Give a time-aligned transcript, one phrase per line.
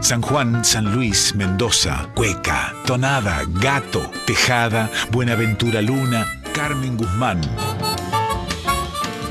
[0.00, 7.40] San Juan, San Luis, Mendoza, Cueca, Tonada, Gato, Tejada, Buenaventura Luna, Carmen Guzmán.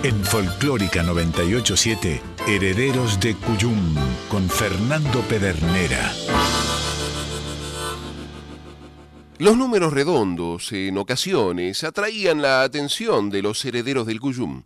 [0.04, 3.96] En Folclórica 987, Herederos de Cuyum,
[4.30, 6.14] con Fernando Pedernera.
[9.40, 14.64] Los números redondos en ocasiones atraían la atención de los herederos del Cuyum,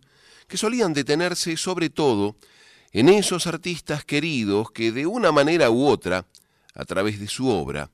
[0.48, 2.36] que solían detenerse sobre todo
[2.94, 6.26] en esos artistas queridos que de una manera u otra,
[6.74, 7.90] a través de su obra,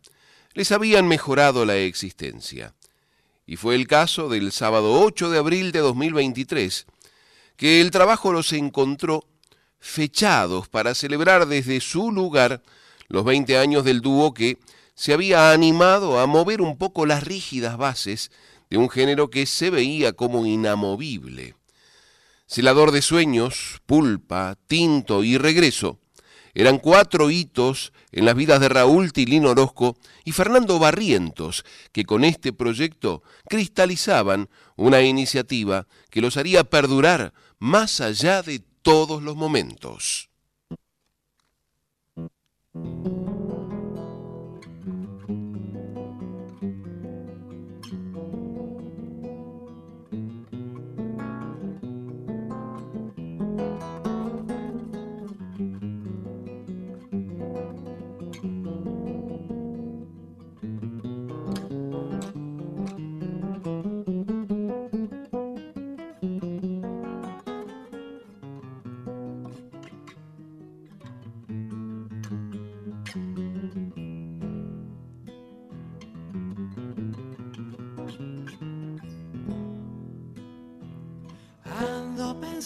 [0.53, 2.75] les habían mejorado la existencia.
[3.47, 6.87] Y fue el caso del sábado 8 de abril de 2023,
[7.57, 9.25] que el trabajo los encontró
[9.79, 12.63] fechados para celebrar desde su lugar
[13.09, 14.59] los 20 años del dúo que
[14.95, 18.31] se había animado a mover un poco las rígidas bases
[18.69, 21.55] de un género que se veía como inamovible.
[22.51, 26.01] Celador de sueños, pulpa, tinto y regreso
[26.53, 32.25] eran cuatro hitos en las vidas de Raúl Tilín Orozco y Fernando Barrientos, que con
[32.25, 40.29] este proyecto cristalizaban una iniciativa que los haría perdurar más allá de todos los momentos.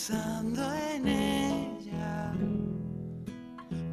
[0.06, 2.32] Pensando en ella,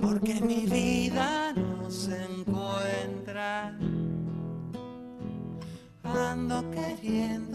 [0.01, 3.77] porque mi vida no se encuentra.
[6.03, 7.50] Ando queriendo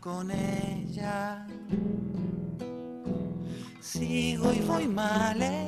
[0.00, 1.46] con ella.
[3.80, 5.67] Sigo y voy mal herido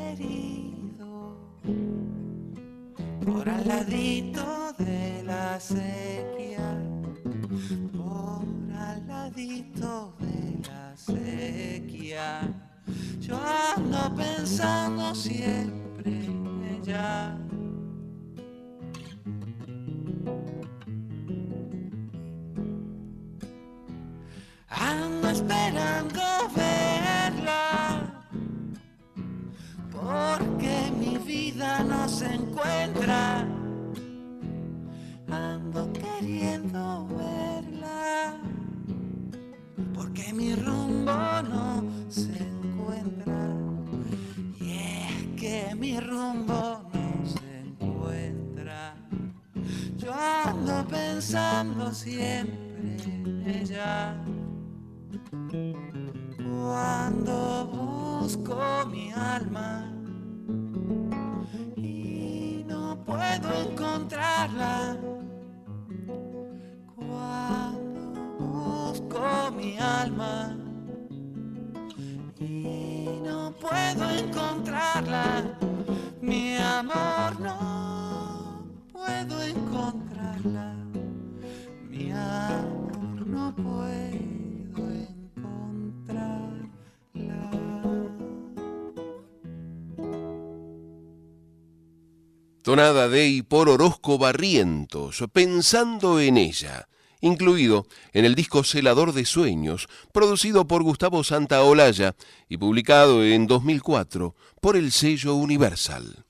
[92.70, 96.86] Tonada de y por Orozco Barrientos, pensando en ella,
[97.20, 102.14] incluido en el disco Celador de Sueños, producido por Gustavo Santaolalla
[102.48, 106.24] y publicado en 2004 por el sello Universal.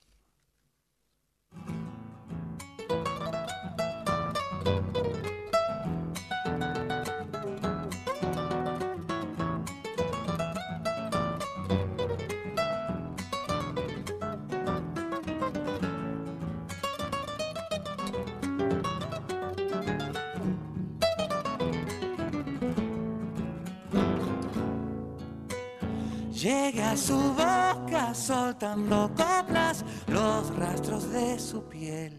[26.41, 32.17] Llegué a su boca soltando coplas, los rastros de su piel.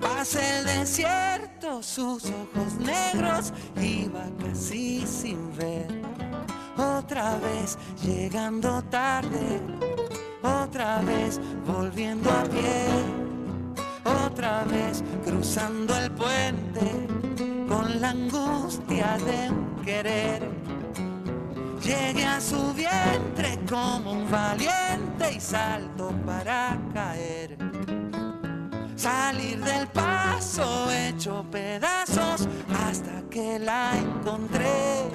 [0.00, 3.52] Pasa el desierto, sus ojos negros,
[3.82, 5.88] iba casi sin ver.
[6.76, 9.60] Otra vez llegando tarde,
[10.40, 12.86] otra vez volviendo a pie,
[14.24, 17.08] otra vez cruzando el puente
[17.68, 20.58] con la angustia de un querer.
[21.88, 27.56] Llegué a su vientre como un valiente y salto para caer.
[28.94, 32.46] Salir del paso hecho pedazos
[32.84, 35.08] hasta que la encontré.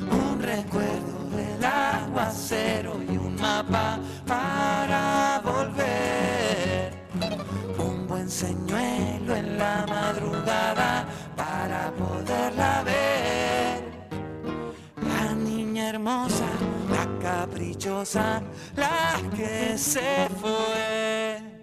[0.00, 7.04] Un recuerdo del aguacero y un mapa para volver.
[7.76, 11.04] Un buen señuelo en la madrugada
[11.36, 13.23] para poderla ver
[15.94, 16.46] hermosa,
[16.90, 18.42] la caprichosa,
[18.76, 21.53] la que se fue.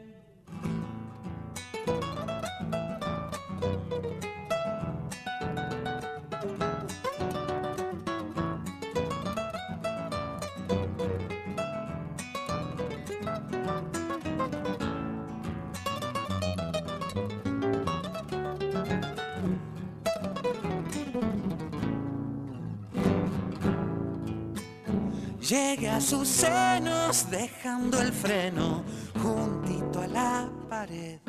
[25.91, 28.83] A sus senos dejando el freno
[29.21, 31.19] juntito a la pared.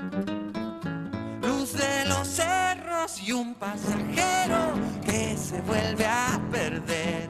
[1.43, 4.75] Luz de los cerros y un pasajero
[5.05, 7.29] que se vuelve a perder.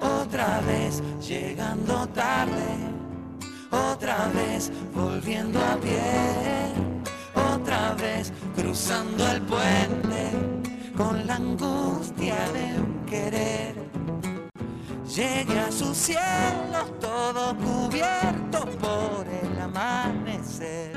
[0.00, 2.76] Otra vez llegando tarde,
[3.70, 6.72] otra vez volviendo a pie,
[7.54, 10.30] otra vez cruzando el puente
[10.96, 13.87] con la angustia de un querer.
[15.18, 20.92] Llegué a sus cielos todo cubierto por el amanecer.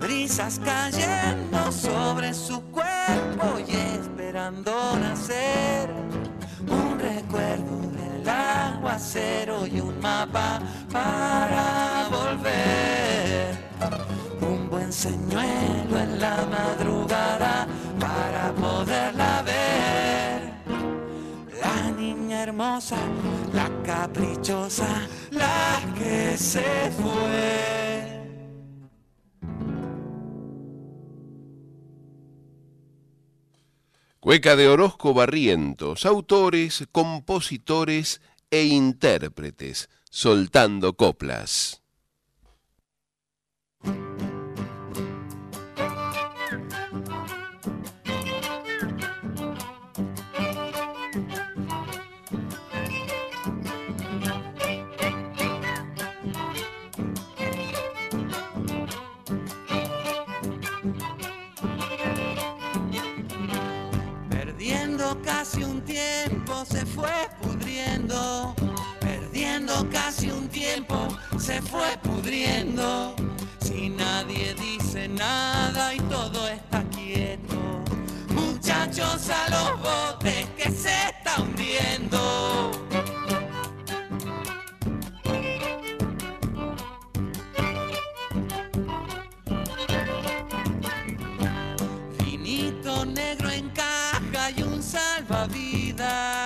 [0.00, 5.90] Brisas cayendo sobre su cuerpo y esperando nacer.
[6.70, 13.58] Un recuerdo del aguacero y un mapa para volver.
[14.40, 17.66] Un buen señuelo en la madrugada
[17.98, 19.79] para poderla ver.
[23.52, 28.20] La caprichosa, la que se fue.
[34.20, 41.79] Cueca de Orozco Barrientos, autores, compositores e intérpretes, soltando coplas.
[66.64, 68.54] se fue pudriendo,
[69.00, 73.14] perdiendo casi un tiempo se fue pudriendo.
[73.60, 77.54] Si nadie dice nada y todo está quieto,
[78.28, 82.70] muchachos a los botes que se está hundiendo.
[92.18, 96.39] Finito negro en caja y un salvavidas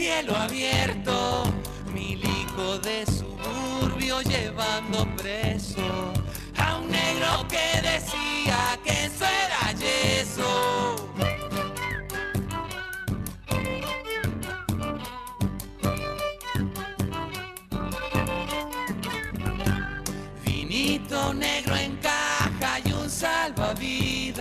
[0.00, 1.42] cielo abierto,
[1.92, 6.14] milico de suburbio llevando preso
[6.56, 10.96] a un negro que decía que eso era yeso.
[20.42, 24.40] Vinito negro en caja y un salvavidas.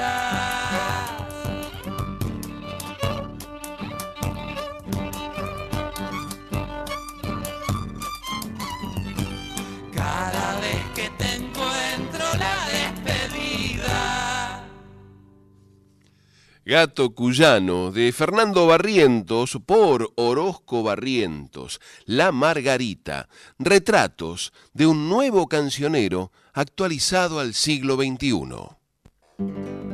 [16.70, 26.32] Gato Cuyano, de Fernando Barrientos, por Orozco Barrientos, La Margarita, retratos de un nuevo cancionero
[26.54, 29.89] actualizado al siglo XXI.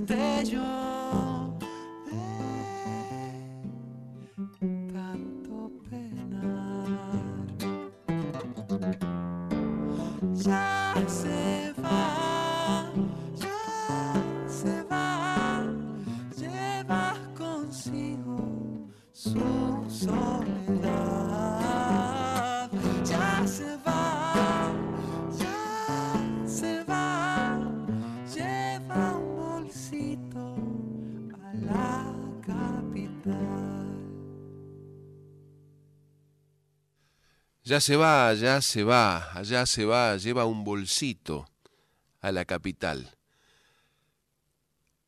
[0.00, 0.83] Destello
[37.74, 41.50] Ya se va, ya se va, allá se va, lleva un bolsito
[42.20, 43.16] a la capital.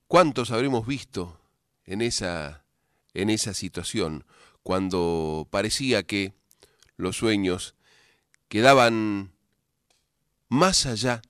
[0.09, 1.41] ¿Cuántos habremos visto
[1.85, 2.65] en esa,
[3.15, 4.25] en esa situación
[4.65, 6.33] cuando parecía que
[6.97, 7.77] los sueños
[8.49, 9.31] quedaban
[10.49, 11.23] más allá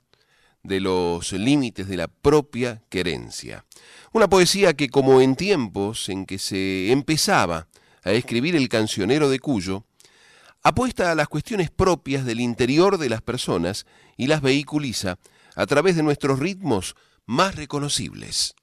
[0.62, 3.66] de los límites de la propia querencia?
[4.12, 7.68] Una poesía que como en tiempos en que se empezaba
[8.04, 9.84] a escribir el cancionero de Cuyo,
[10.66, 15.16] apuesta a las cuestiones propias del interior de las personas y las vehiculiza
[15.54, 18.56] a través de nuestros ritmos más reconocibles.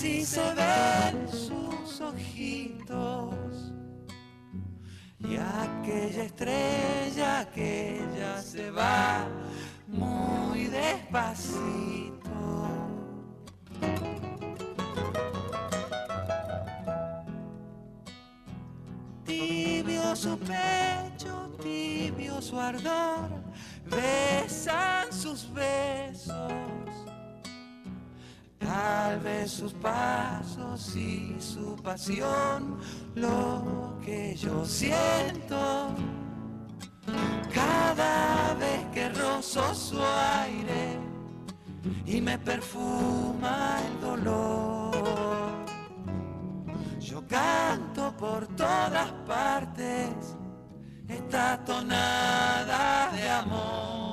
[0.00, 3.34] Así se ven sus ojitos.
[5.18, 9.28] Y aquella estrella que ya se va
[9.86, 12.30] muy despacito.
[19.26, 23.28] Tibio su pecho, tibio su ardor,
[23.84, 26.79] besan sus besos.
[28.70, 32.78] Tal vez sus pasos y su pasión,
[33.16, 35.92] lo que yo siento.
[37.52, 41.00] Cada vez que rozo su aire
[42.06, 45.50] y me perfuma el dolor.
[47.00, 50.36] Yo canto por todas partes
[51.08, 54.09] esta tonada de amor.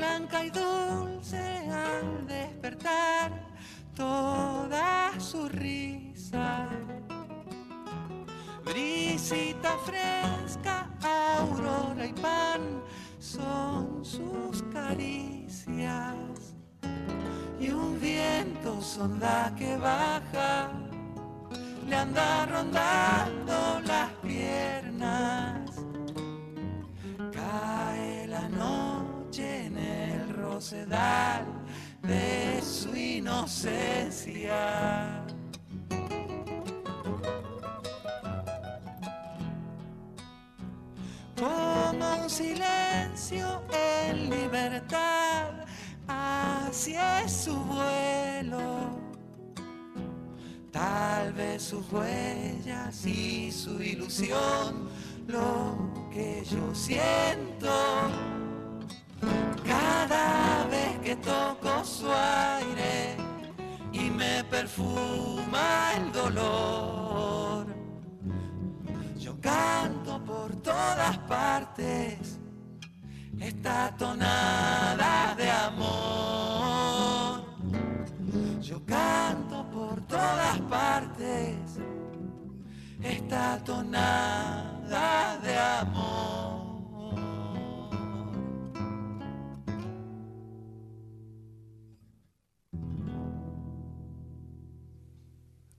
[0.00, 3.30] Blanca y dulce al despertar
[3.94, 6.68] toda su risa.
[8.64, 12.82] Brisita fresca, aurora y pan
[13.18, 16.16] son sus caricias.
[17.60, 20.70] Y un viento sonda que baja
[21.86, 25.39] le anda rondando las piernas.
[32.02, 34.52] De su inocencia.
[41.34, 45.64] Como un silencio en libertad,
[46.06, 46.94] así
[47.24, 49.00] es su vuelo.
[50.70, 54.90] Tal vez sus huellas y su ilusión,
[55.26, 57.70] lo que yo siento.
[59.64, 60.39] Cada
[61.20, 63.16] toco su aire
[63.92, 67.66] y me perfuma el dolor.
[69.18, 72.38] Yo canto por todas partes
[73.38, 77.40] esta tonada de amor.
[78.60, 81.56] Yo canto por todas partes
[83.02, 86.29] esta tonada de amor.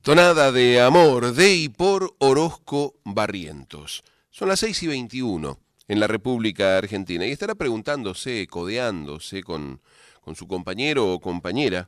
[0.02, 4.04] Tonada de amor de y por Orozco Barrientos.
[4.32, 9.80] Son las 6 y 21 en la República Argentina y estará preguntándose, codeándose con,
[10.22, 11.86] con su compañero o compañera.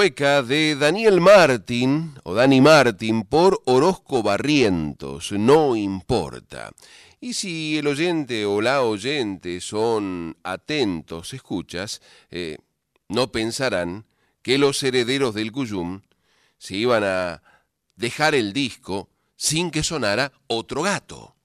[0.00, 6.70] De Daniel Martín o Dani Martín por Orozco Barrientos, no importa.
[7.20, 12.56] Y si el oyente o la oyente son atentos, escuchas, eh,
[13.08, 14.06] no pensarán
[14.40, 16.00] que los herederos del Cuyum
[16.56, 17.42] se iban a
[17.94, 21.36] dejar el disco sin que sonara otro gato.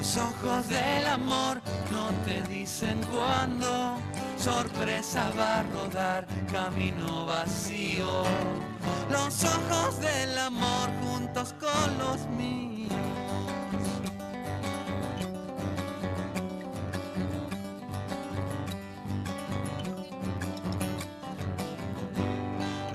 [0.00, 1.60] Los ojos del amor
[1.92, 3.96] no te dicen cuándo.
[4.38, 8.24] Sorpresa va a rodar camino vacío.
[9.10, 12.92] Los ojos del amor juntos con los míos.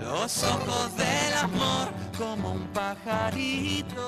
[0.01, 4.05] Los ojos del amor como un pajarito.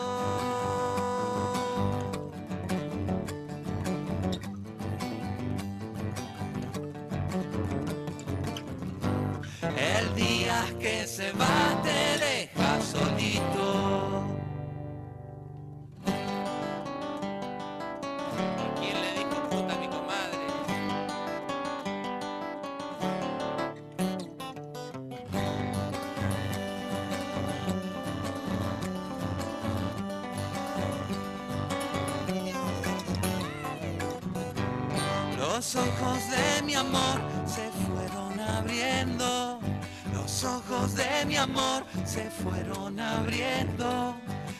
[41.38, 44.15] Amor se fueron abriendo.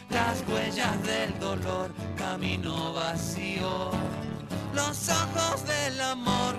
[0.10, 3.92] Las huellas del dolor, camino vacío.
[4.74, 6.56] Los ojos del amor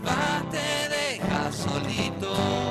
[0.00, 2.67] va te deja solito.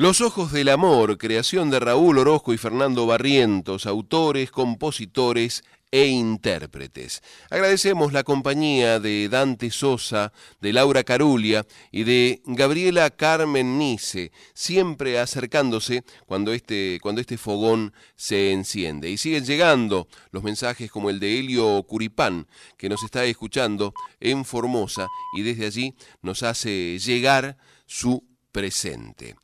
[0.00, 7.22] Los Ojos del Amor, creación de Raúl Orozco y Fernando Barrientos, autores, compositores e intérpretes.
[7.50, 10.32] Agradecemos la compañía de Dante Sosa,
[10.62, 17.92] de Laura Carulia y de Gabriela Carmen Nice, siempre acercándose cuando este, cuando este fogón
[18.16, 19.10] se enciende.
[19.10, 22.46] Y siguen llegando los mensajes como el de Helio Curipán,
[22.78, 29.36] que nos está escuchando en Formosa y desde allí nos hace llegar su presente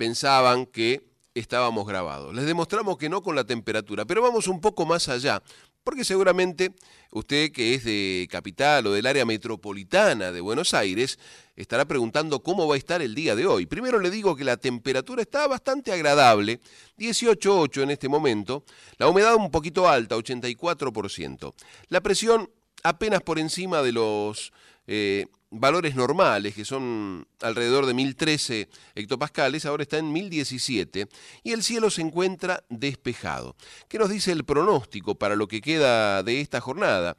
[0.00, 1.02] pensaban que
[1.34, 2.34] estábamos grabados.
[2.34, 5.42] Les demostramos que no con la temperatura, pero vamos un poco más allá,
[5.84, 6.72] porque seguramente
[7.10, 11.18] usted que es de capital o del área metropolitana de Buenos Aires
[11.54, 13.66] estará preguntando cómo va a estar el día de hoy.
[13.66, 16.60] Primero le digo que la temperatura está bastante agradable,
[16.96, 18.64] 18.8 en este momento,
[18.96, 21.52] la humedad un poquito alta, 84%,
[21.88, 22.48] la presión
[22.82, 24.50] apenas por encima de los...
[24.86, 31.08] eh, valores normales, que son alrededor de 1013 hectopascales, ahora está en 1017
[31.42, 33.56] y el cielo se encuentra despejado.
[33.88, 37.16] ¿Qué nos dice el pronóstico para lo que queda de esta jornada?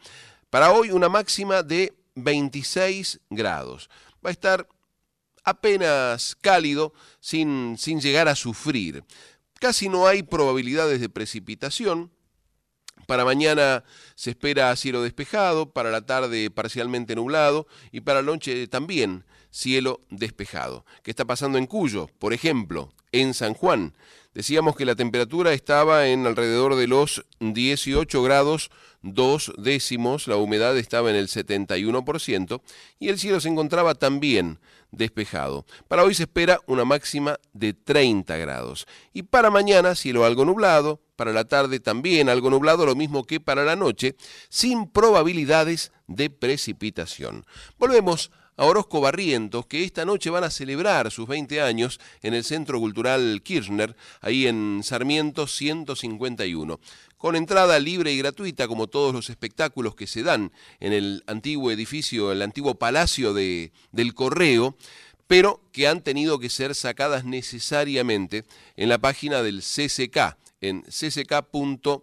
[0.50, 3.90] Para hoy una máxima de 26 grados.
[4.26, 4.68] Va a estar
[5.44, 9.04] apenas cálido sin, sin llegar a sufrir.
[9.60, 12.12] Casi no hay probabilidades de precipitación,
[13.12, 13.84] para mañana
[14.16, 20.00] se espera cielo despejado, para la tarde parcialmente nublado y para la noche también cielo
[20.10, 20.86] despejado.
[21.04, 22.08] ¿Qué está pasando en Cuyo?
[22.20, 23.94] Por ejemplo, en San Juan,
[24.34, 28.72] Decíamos que la temperatura estaba en alrededor de los 18 grados
[29.02, 32.62] dos décimos, la humedad estaba en el 71%
[32.98, 34.60] y el cielo se encontraba también
[34.92, 35.66] despejado.
[35.90, 38.88] Para hoy se espera una máxima de 30 grados.
[39.12, 43.40] Y para mañana cielo algo nublado, para la tarde también algo nublado, lo mismo que
[43.40, 44.16] para la noche,
[44.50, 47.46] sin probabilidades de precipitación.
[47.78, 52.44] Volvemos a Orozco Barrientos, que esta noche van a celebrar sus 20 años en el
[52.44, 56.80] Centro Cultural Kirchner, ahí en Sarmiento 151
[57.20, 61.70] con entrada libre y gratuita, como todos los espectáculos que se dan en el antiguo
[61.70, 64.76] edificio, el antiguo palacio de, del Correo,
[65.28, 68.44] pero que han tenido que ser sacadas necesariamente
[68.76, 72.00] en la página del CCK, en cck.gov.ar.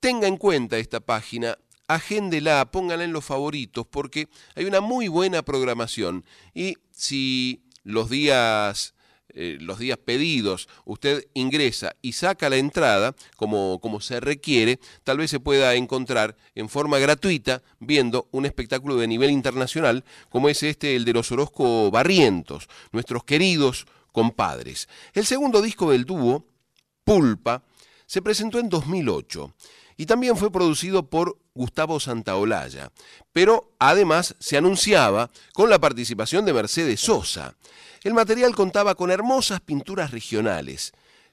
[0.00, 5.42] Tenga en cuenta esta página, agéndela, póngala en los favoritos, porque hay una muy buena
[5.42, 8.94] programación y si los días
[9.34, 15.18] eh, los días pedidos, usted ingresa y saca la entrada como, como se requiere, tal
[15.18, 20.62] vez se pueda encontrar en forma gratuita viendo un espectáculo de nivel internacional como es
[20.62, 24.88] este, el de los Orozco Barrientos, nuestros queridos compadres.
[25.14, 26.46] El segundo disco del dúo,
[27.04, 27.62] Pulpa,
[28.06, 29.52] se presentó en 2008
[29.96, 32.92] y también fue producido por Gustavo Santaolalla,
[33.32, 37.56] pero además se anunciaba con la participación de Mercedes Sosa.
[38.02, 40.92] El material contaba con hermosas pinturas regionales,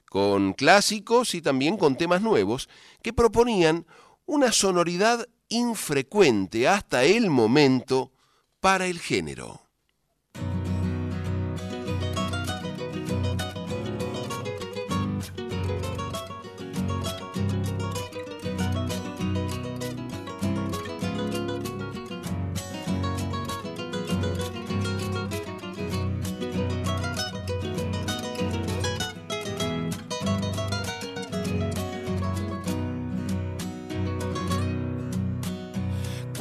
[0.09, 2.69] con clásicos y también con temas nuevos
[3.01, 3.85] que proponían
[4.25, 8.11] una sonoridad infrecuente hasta el momento
[8.59, 9.68] para el género.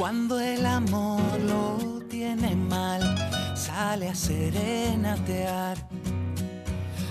[0.09, 2.99] Cuando el amor lo tiene mal,
[3.55, 5.77] sale a serenatear.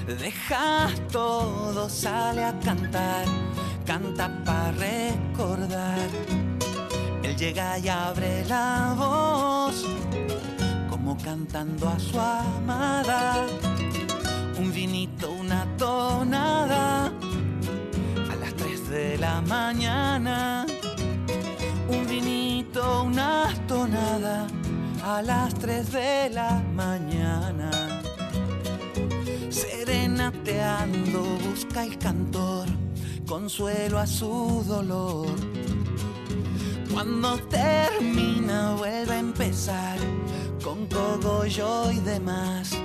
[0.05, 3.25] Deja todo, sale a cantar,
[3.87, 6.09] canta para recordar.
[7.23, 9.87] Él llega y abre la voz,
[10.91, 13.47] como cantando a su amada.
[14.59, 17.13] Un vinito, una tonada,
[18.29, 20.67] a las 3 de la mañana
[22.67, 24.47] una tonada
[25.05, 27.71] a las 3 de la mañana.
[29.49, 32.67] Serenateando busca el cantor
[33.29, 35.29] consuelo a su dolor.
[36.93, 39.99] Cuando termina vuelve a empezar
[40.65, 42.77] con cogollo y demás.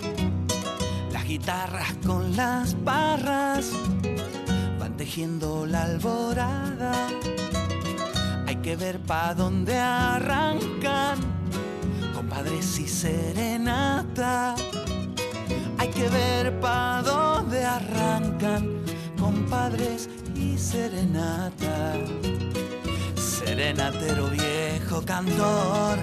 [1.12, 3.72] Las guitarras con las barras
[4.80, 7.08] van tejiendo la alborada
[8.64, 11.20] que ver pa' dónde arrancan,
[12.16, 14.56] compadres y serenata.
[15.78, 18.82] Hay que ver pa' dónde arrancan,
[19.20, 21.96] compadres y serenata.
[23.18, 26.00] Serenatero viejo cantor,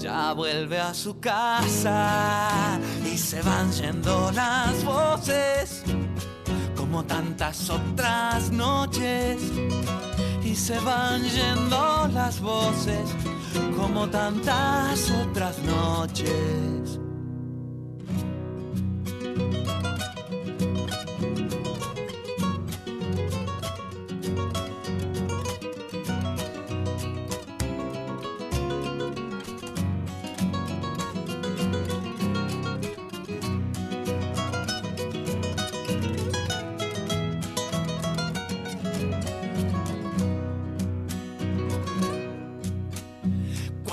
[0.00, 5.82] ya vuelve a su casa y se van yendo las voces
[6.96, 9.52] como tantas otras noches
[10.42, 13.10] y se van yendo las voces
[13.76, 16.75] como tantas otras noches.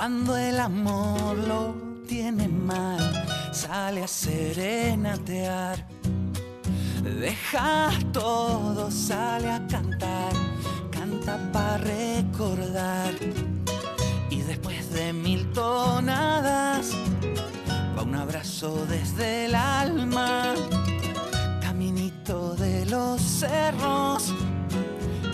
[0.04, 1.76] Cuando el amor lo
[2.06, 5.88] tiene mal, sale a serenatear.
[7.22, 10.34] Deja todo, sale a cantar,
[10.92, 13.14] canta para recordar.
[14.30, 16.92] Y después de mil tonadas,
[17.98, 20.54] va un abrazo desde el alma,
[21.62, 24.34] caminito de los cerros,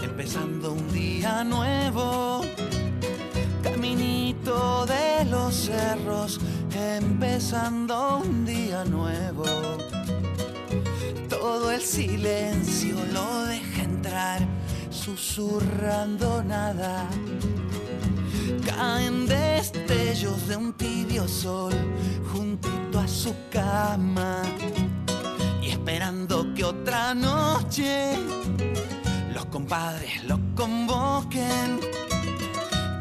[0.03, 2.28] empezando un día nuevo
[7.21, 9.43] empezando un día nuevo.
[11.27, 14.39] Todo el silencio lo deja entrar,
[14.89, 17.09] susurrando nada.
[18.65, 21.73] caen destellos de un tibio sol
[22.31, 24.41] juntito a su cama
[25.61, 28.15] y esperando que otra noche
[29.33, 31.81] los compadres lo convoquen.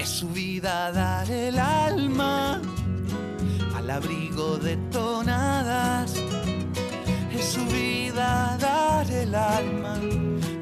[0.01, 2.61] Es su vida dar el alma
[3.89, 6.13] al abrigo de tonadas.
[7.33, 9.97] Es su vida dar el alma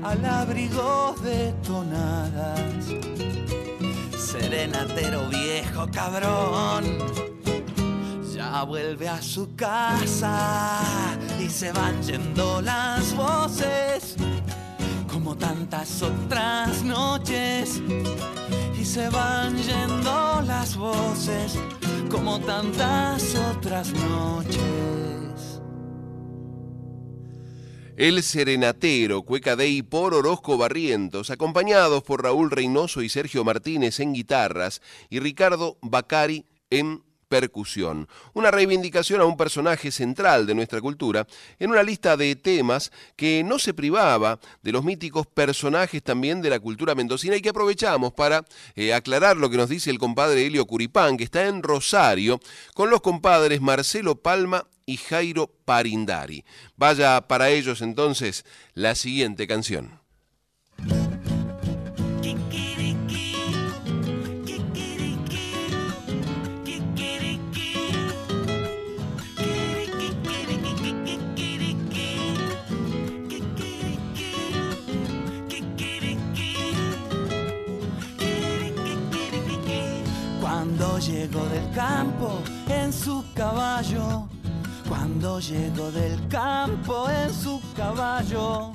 [0.04, 2.84] al abrigo de tonadas.
[4.16, 6.84] Serenatero viejo cabrón,
[8.32, 10.80] ya vuelve a su casa
[11.40, 14.14] y se van yendo las voces
[15.12, 17.82] como tantas otras noches
[18.78, 21.58] y se van yendo las voces
[22.10, 25.62] como tantas otras noches.
[27.96, 34.12] El Serenatero, Cueca Dei por Orozco Barrientos, acompañados por Raúl Reynoso y Sergio Martínez en
[34.12, 38.08] guitarras y Ricardo Bacari en percusión.
[38.34, 41.26] Una reivindicación a un personaje central de nuestra cultura
[41.58, 46.50] en una lista de temas que no se privaba de los míticos personajes también de
[46.50, 50.46] la cultura mendocina y que aprovechamos para eh, aclarar lo que nos dice el compadre
[50.46, 52.40] Helio Curipán, que está en Rosario,
[52.74, 56.44] con los compadres Marcelo Palma y Jairo Parindari.
[56.76, 60.05] Vaya para ellos entonces la siguiente canción.
[80.96, 82.38] Cuando llegó del campo
[82.70, 84.26] en su caballo,
[84.88, 88.72] cuando llegó del campo en su caballo,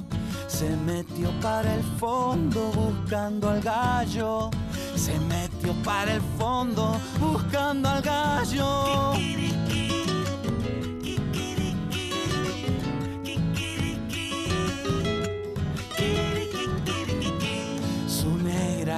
[0.47, 4.51] se metió para el fondo buscando al gallo,
[4.95, 9.13] se metió para el fondo buscando al gallo.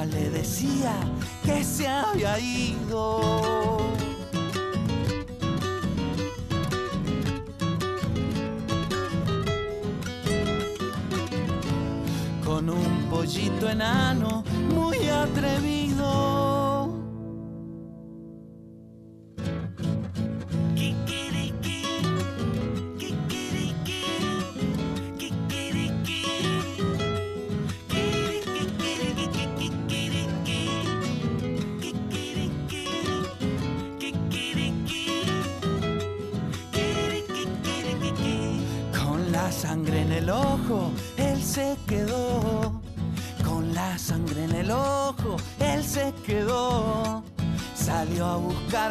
[0.01, 0.95] Le decía
[1.45, 3.77] que se había ido.
[12.43, 16.62] Con un pollito enano muy atrevido.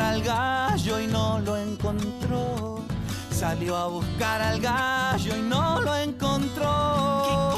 [0.02, 2.84] Al gallo y no lo encontró.
[3.30, 7.56] Salió a buscar al gallo y no lo encontró.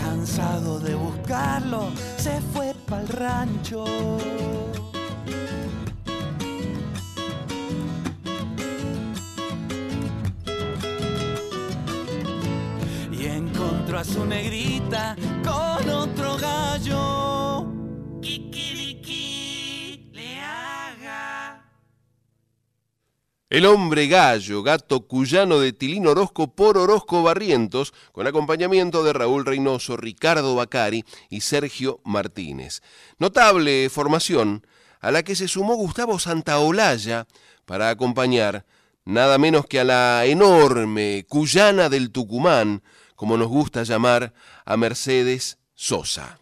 [0.00, 3.84] Cansado de buscarlo, se fue pa'l rancho.
[14.08, 17.66] Su negrita con otro gallo.
[18.22, 21.70] Kikiriki le haga.
[23.50, 29.44] El hombre gallo, gato cuyano de Tilín Orozco por Orozco Barrientos, con acompañamiento de Raúl
[29.44, 32.80] Reynoso, Ricardo Bacari y Sergio Martínez.
[33.18, 34.66] Notable formación
[35.00, 37.26] a la que se sumó Gustavo Santaolalla
[37.66, 38.64] para acompañar
[39.04, 42.82] nada menos que a la enorme cuyana del Tucumán,
[43.18, 44.32] como nos gusta llamar
[44.64, 46.38] a Mercedes Sosa.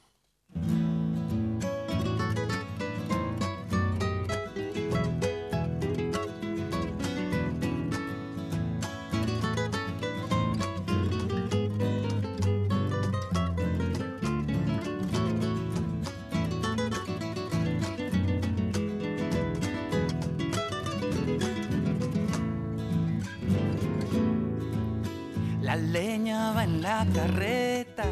[26.86, 28.04] La carreta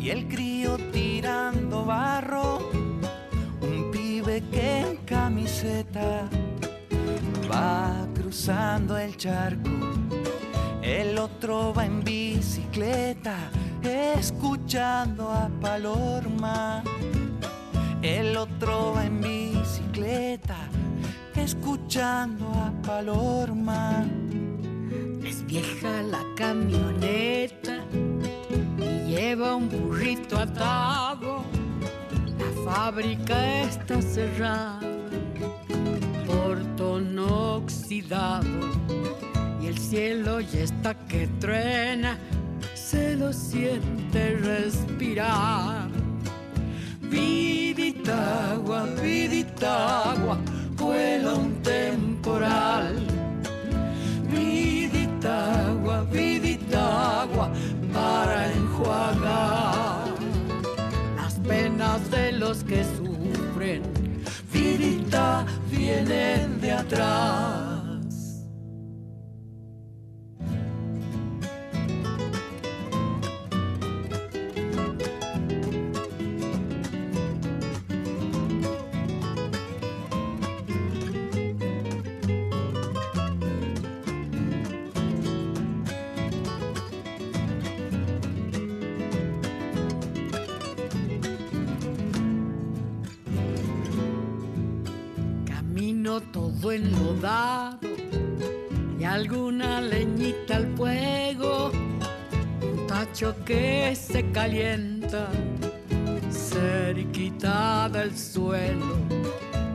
[0.00, 2.70] y el crío tirando barro.
[3.60, 6.30] Un pibe que en camiseta
[7.52, 9.70] va cruzando el charco.
[10.80, 13.36] El otro va en bicicleta
[13.82, 16.82] escuchando a Palorma.
[18.00, 20.56] El otro va en bicicleta
[21.36, 24.06] escuchando a Palorma.
[25.28, 27.84] Es vieja la camioneta
[28.78, 31.44] y lleva un burrito atado.
[32.38, 34.80] La fábrica está cerrada,
[36.26, 38.48] portón oxidado
[39.60, 42.16] y el cielo ya está que truena,
[42.72, 45.90] se lo siente respirar.
[47.02, 50.38] Vidita agua, vidita agua,
[50.78, 53.18] vuela un temporal.
[55.28, 57.50] Vidita agua, vidita agua
[57.92, 60.08] para enjuagar
[61.16, 63.82] las penas de los que sufren.
[64.50, 67.77] Vidita vienen de atrás.
[96.20, 97.78] Todo enlodado
[98.98, 101.70] y alguna leñita al fuego,
[102.62, 105.28] un tacho que se calienta
[106.30, 108.96] cerquita del suelo.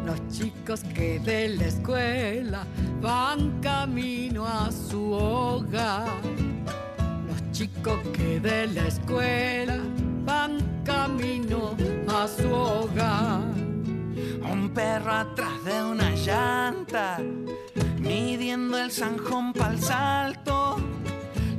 [0.05, 2.65] Los chicos que de la escuela
[3.01, 6.07] van camino a su hogar.
[7.27, 9.77] Los chicos que de la escuela
[10.25, 11.75] van camino
[12.07, 13.72] a su hogar
[14.51, 17.19] un perro atrás de una llanta,
[17.99, 20.77] midiendo el zanjón el salto,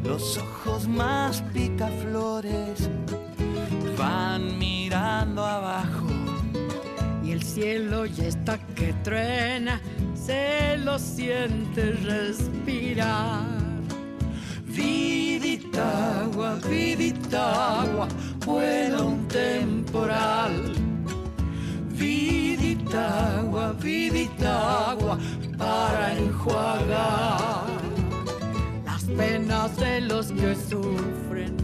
[0.03, 2.89] los ojos más picaflores
[3.97, 6.07] van mirando abajo.
[7.23, 9.81] Y el cielo ya está que truena,
[10.15, 13.45] se lo siente respirar.
[14.67, 18.09] Vidita agua, vidita agua,
[18.45, 20.94] vuela un temporal
[22.05, 25.19] Vidita agua, vidita agua
[25.57, 27.65] para enjuagar
[28.85, 31.57] las penas de los que sufren.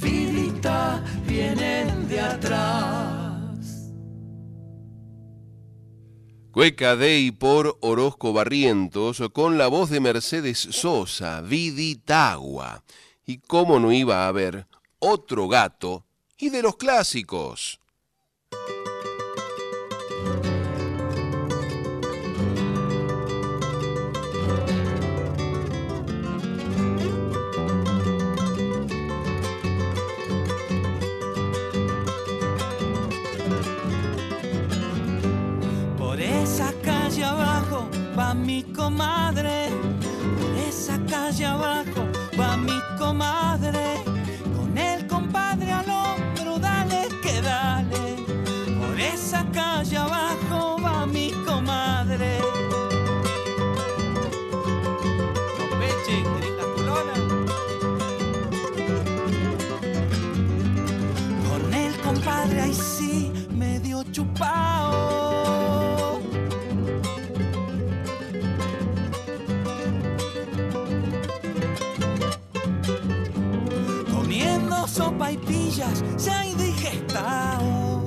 [0.00, 3.90] Vidita vienen de atrás.
[6.52, 12.84] Cueca de por Orozco Barrientos con la voz de Mercedes Sosa, Vidita agua.
[13.26, 14.68] Y cómo no iba a haber
[15.00, 16.04] otro gato
[16.38, 17.80] y de los clásicos.
[38.34, 39.68] Mi comadre,
[40.38, 42.02] por esa calle abajo
[42.38, 44.02] va mi comadre,
[44.56, 48.16] con el compadre al hombro, dale que dale,
[48.80, 52.38] por esa calle abajo va mi comadre.
[61.48, 65.09] Con el compadre ahí sí medio chupao
[75.38, 78.00] pillas se ha indigestado.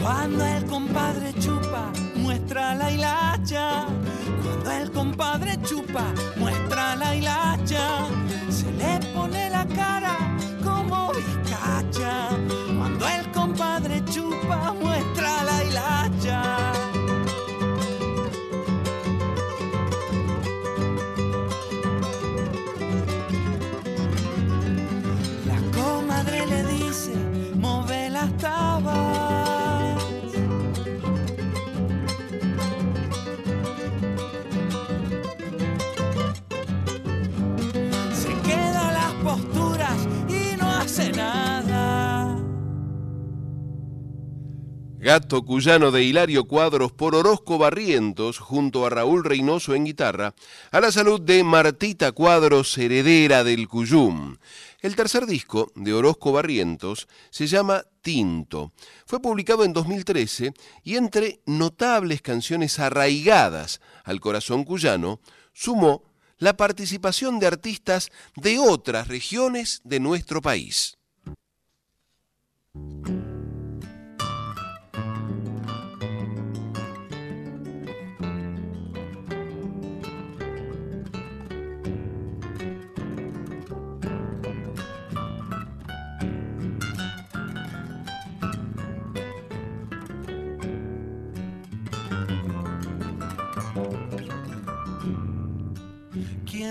[0.00, 3.19] Cuando el compadre chupa, muestra la hilacha el
[5.20, 8.08] compadre chupa, muestra la hilacha,
[45.10, 50.36] Gato Cuyano de Hilario Cuadros por Orozco Barrientos, junto a Raúl Reynoso en guitarra,
[50.70, 54.36] a la salud de Martita Cuadros, heredera del Cuyum.
[54.80, 58.70] El tercer disco de Orozco Barrientos se llama Tinto.
[59.04, 60.52] Fue publicado en 2013
[60.84, 65.18] y entre notables canciones arraigadas al corazón cuyano,
[65.52, 66.04] sumó
[66.38, 70.98] la participación de artistas de otras regiones de nuestro país.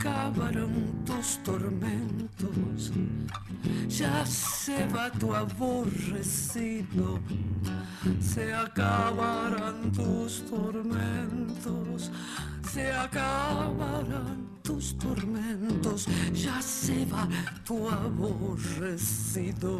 [0.00, 2.90] acabaron tus tormentos,
[3.86, 7.18] ya se va tu aborrecido,
[8.18, 12.10] se acabarán tus tormentos,
[12.72, 17.28] se acabarán tus tormentos, ya se va
[17.66, 19.70] tu aborrecido.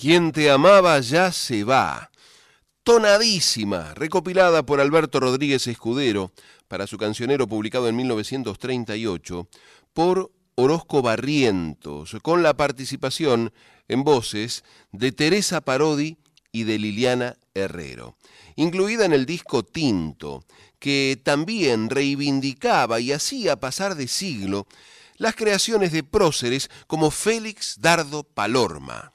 [0.00, 2.10] Quien te amaba ya se va.
[2.84, 6.32] Tonadísima, recopilada por Alberto Rodríguez Escudero
[6.68, 9.46] para su cancionero publicado en 1938
[9.92, 13.52] por Orozco Barrientos, con la participación
[13.88, 16.16] en voces de Teresa Parodi
[16.50, 18.16] y de Liliana Herrero,
[18.56, 20.46] incluida en el disco Tinto,
[20.78, 24.66] que también reivindicaba y hacía pasar de siglo
[25.18, 29.12] las creaciones de próceres como Félix Dardo Palorma.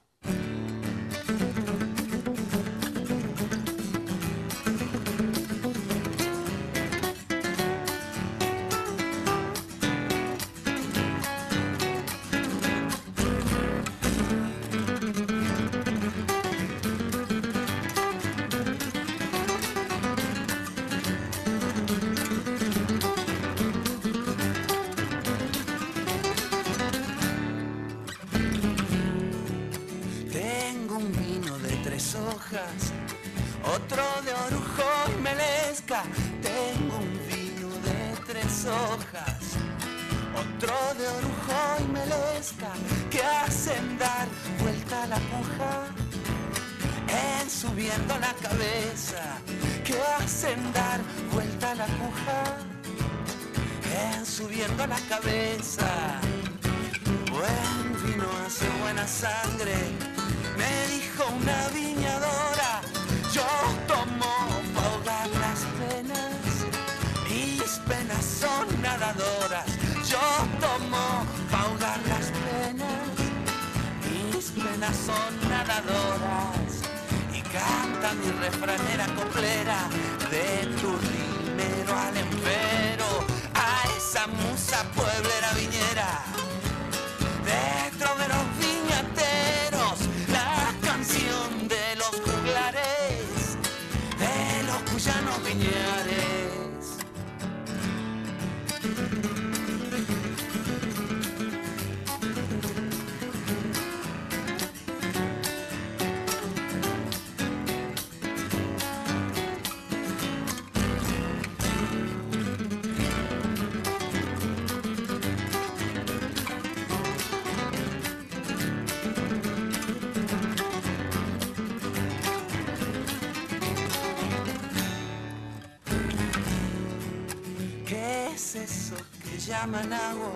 [129.65, 130.33] Que llaman agua?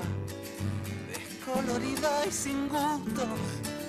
[1.13, 3.27] Descolorida y sin gusto.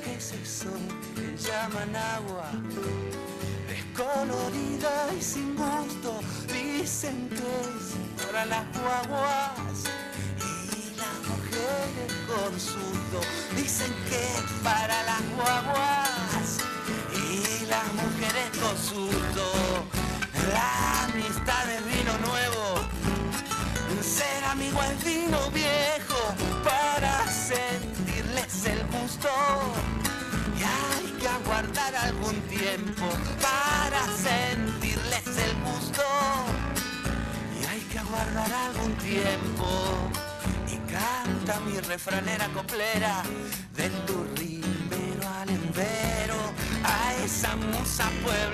[0.05, 0.71] ¿Qué es eso
[1.15, 2.51] que llaman agua?
[3.69, 6.21] Descolorida y sin gusto.
[6.47, 7.40] Dicen que
[33.41, 36.03] para sentirles el gusto.
[37.61, 39.67] Y hay que aguardar algún tiempo.
[40.69, 43.23] Y canta mi refranera coplera
[43.75, 44.21] de tu
[45.41, 46.37] al embero
[46.85, 48.50] a esa musa pueblera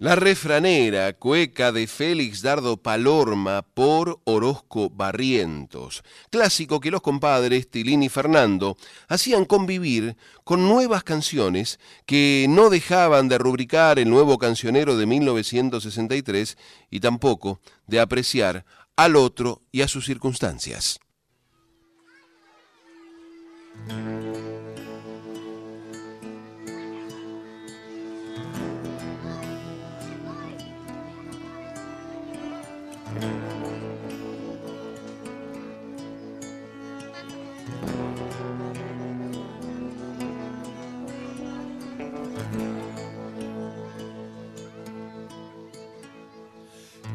[0.00, 8.02] La refranera cueca de Félix Dardo Palorma por Orozco Barrientos, clásico que los compadres Tilín
[8.02, 8.78] y Fernando
[9.08, 16.56] hacían convivir con nuevas canciones que no dejaban de rubricar el nuevo cancionero de 1963
[16.88, 18.64] y tampoco de apreciar
[18.96, 20.98] al otro y a sus circunstancias.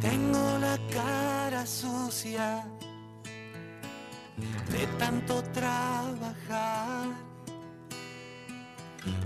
[0.02, 2.64] Tengo la cara sucia
[4.70, 7.08] de tanto trabajar.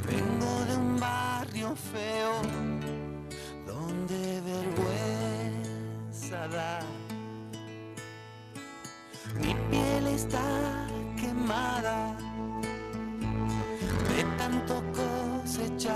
[0.06, 2.42] Vengo de un barrio feo
[3.66, 5.49] donde vergüenza
[9.42, 10.44] Mi piel está
[11.20, 12.16] quemada
[14.10, 15.96] de tanto cosechar.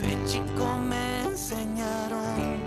[0.00, 2.57] De chico me enseñaron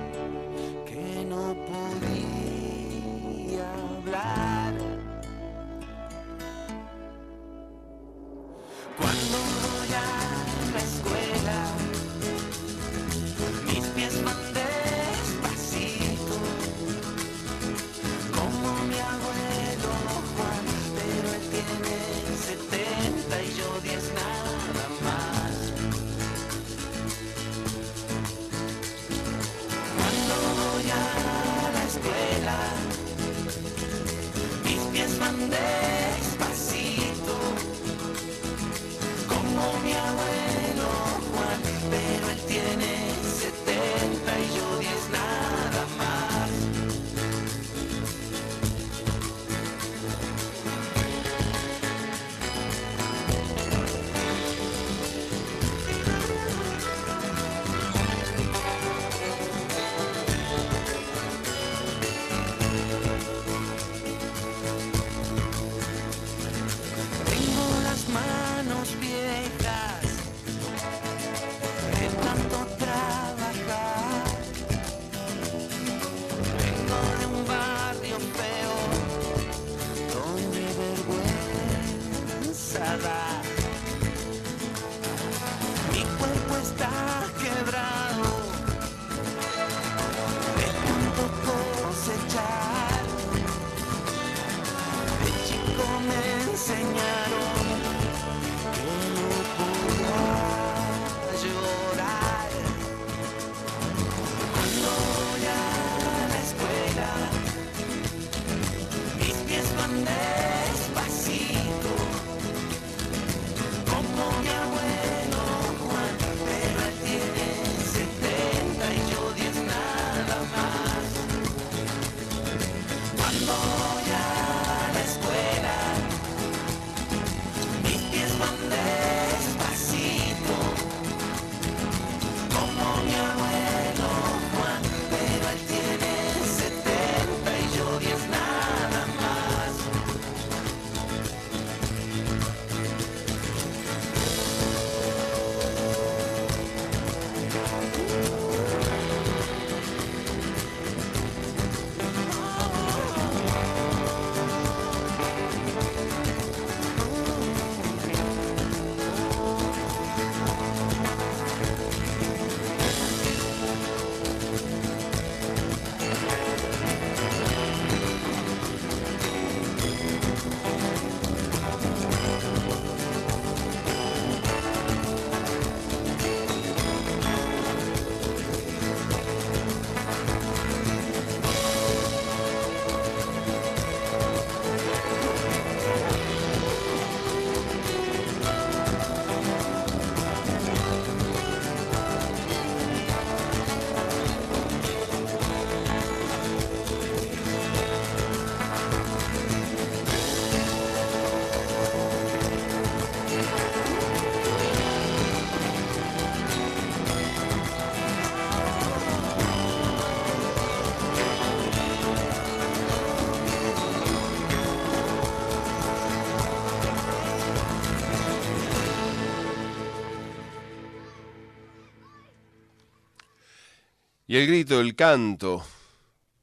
[224.31, 225.61] Y el grito, el canto,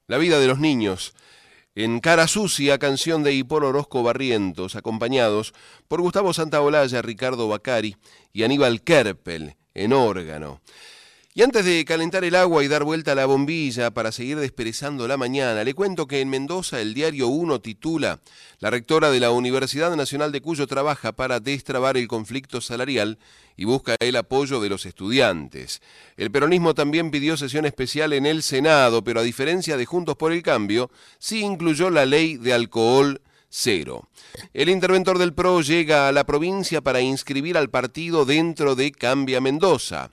[0.09, 1.15] la vida de los niños,
[1.75, 5.55] en Cara Sucia, canción de Hipólito Orozco Barrientos, acompañados
[5.89, 7.97] por Gustavo Santaolalla, Ricardo Bacari
[8.35, 10.61] y Aníbal Kerpel en órgano.
[11.35, 15.07] Y antes de calentar el agua y dar vuelta a la bombilla para seguir desperezando
[15.07, 18.19] la mañana, le cuento que en Mendoza el diario 1 titula
[18.59, 23.19] La rectora de la Universidad Nacional de Cuyo trabaja para destrabar el conflicto salarial
[23.57, 25.81] y busca el apoyo de los estudiantes.
[26.17, 30.33] El peronismo también pidió sesión especial en el Senado, pero a diferencia de Juntos por
[30.33, 33.21] el Cambio, sí incluyó la ley de alcohol
[33.51, 34.09] cero.
[34.53, 39.41] El interventor del PRO llega a la provincia para inscribir al partido dentro de Cambia
[39.41, 40.11] Mendoza.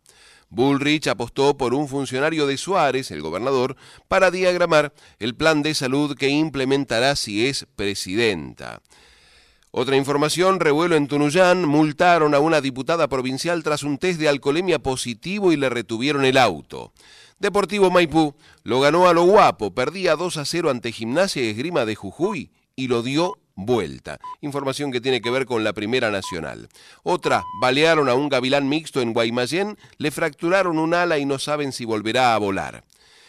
[0.56, 3.76] Bullrich apostó por un funcionario de Suárez, el gobernador,
[4.08, 8.82] para diagramar el plan de salud que implementará si es presidenta.
[9.72, 14.80] Otra información, revuelo en Tunuyán, multaron a una diputada provincial tras un test de alcoholemia
[14.80, 16.94] positivo y le retuvieron el auto.
[17.38, 18.34] Deportivo Maipú
[18.64, 22.52] lo ganó a lo guapo, perdía 2 a 0 ante Gimnasia y Esgrima de Jujuy
[22.78, 24.20] y lo dio vuelta.
[24.42, 26.70] Información que tiene que ver con la Primera Nacional.
[27.04, 31.72] Otra, balearon a un gavilán mixto en Guaymallén, le fracturaron un ala y no saben
[31.72, 32.84] si volverá a volar.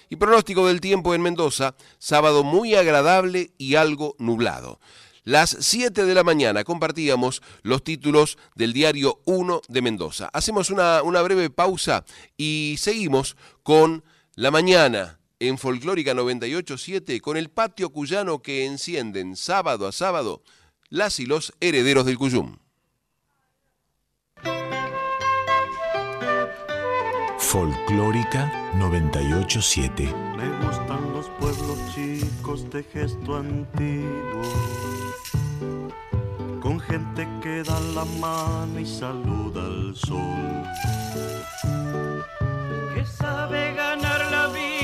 [0.09, 4.79] Y pronóstico del tiempo en Mendoza, sábado muy agradable y algo nublado.
[5.25, 10.31] Las 7 de la mañana compartíamos los títulos del diario 1 de Mendoza.
[10.33, 12.05] Hacemos una, una breve pausa
[12.37, 14.05] y seguimos con
[14.37, 20.43] la mañana en Folclórica 987 con el patio cuyano que encienden sábado a sábado
[20.89, 22.57] las y los herederos del Cuyum.
[27.39, 30.15] Folclórica 987.
[30.37, 34.43] Me gustan los pueblos chicos de gesto antiguo,
[36.61, 40.65] con gente que da la mano y saluda al sol.
[42.95, 44.76] que sabe ganar la vida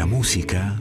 [0.00, 0.80] La música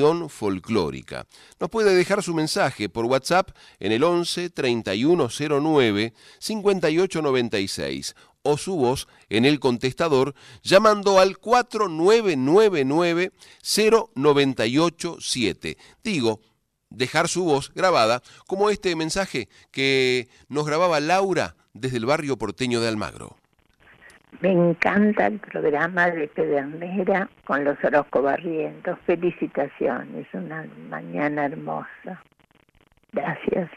[0.29, 1.27] folclórica.
[1.59, 9.07] Nos puede dejar su mensaje por WhatsApp en el 11 3109 5896 o su voz
[9.29, 10.33] en el contestador
[10.63, 13.31] llamando al 4999
[13.63, 15.77] 0987.
[16.03, 16.41] Digo,
[16.89, 22.81] dejar su voz grabada como este mensaje que nos grababa Laura desde el barrio porteño
[22.81, 23.40] de Almagro.
[24.39, 28.97] Me encanta el programa de Pedernera con los Orozco Barrientos.
[29.05, 32.23] Felicitaciones, una mañana hermosa.
[33.11, 33.69] Gracias.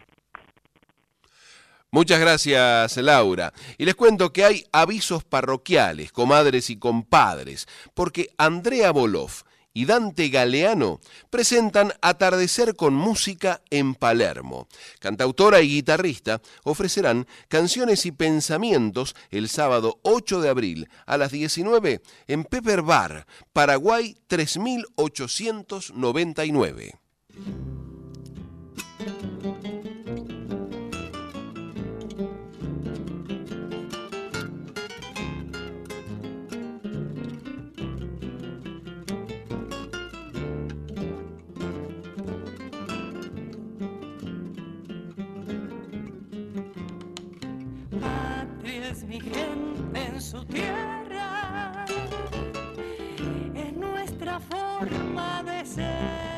[1.90, 3.52] Muchas gracias, Laura.
[3.78, 9.42] Y les cuento que hay avisos parroquiales, comadres y compadres, porque Andrea Boloff
[9.74, 14.68] y Dante Galeano presentan Atardecer con Música en Palermo.
[15.00, 22.00] Cantautora y guitarrista ofrecerán canciones y pensamientos el sábado 8 de abril a las 19
[22.28, 27.00] en Pepper Bar, Paraguay 3899.
[50.24, 51.84] Su tierra,
[53.54, 56.33] es nuestra forma de ser.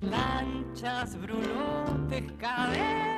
[0.00, 3.09] Lanchas, brulotes, cadenas,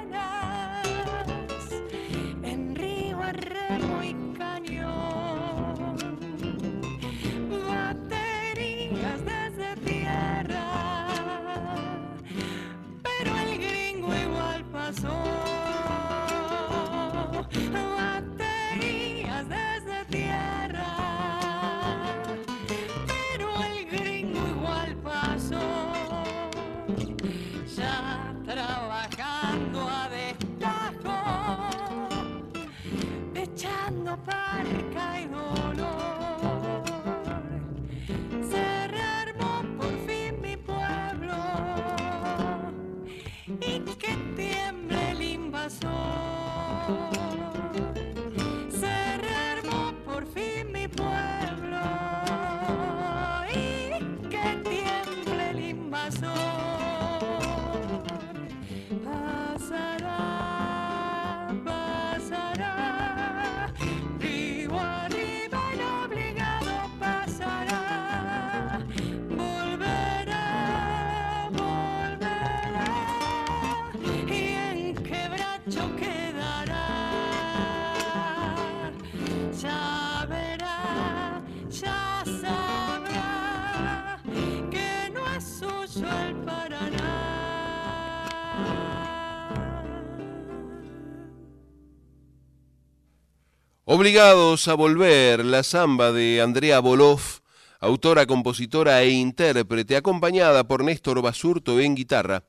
[94.03, 97.39] Obligados a volver, la samba de Andrea Boloff,
[97.79, 102.43] autora, compositora e intérprete, acompañada por Néstor Basurto en guitarra,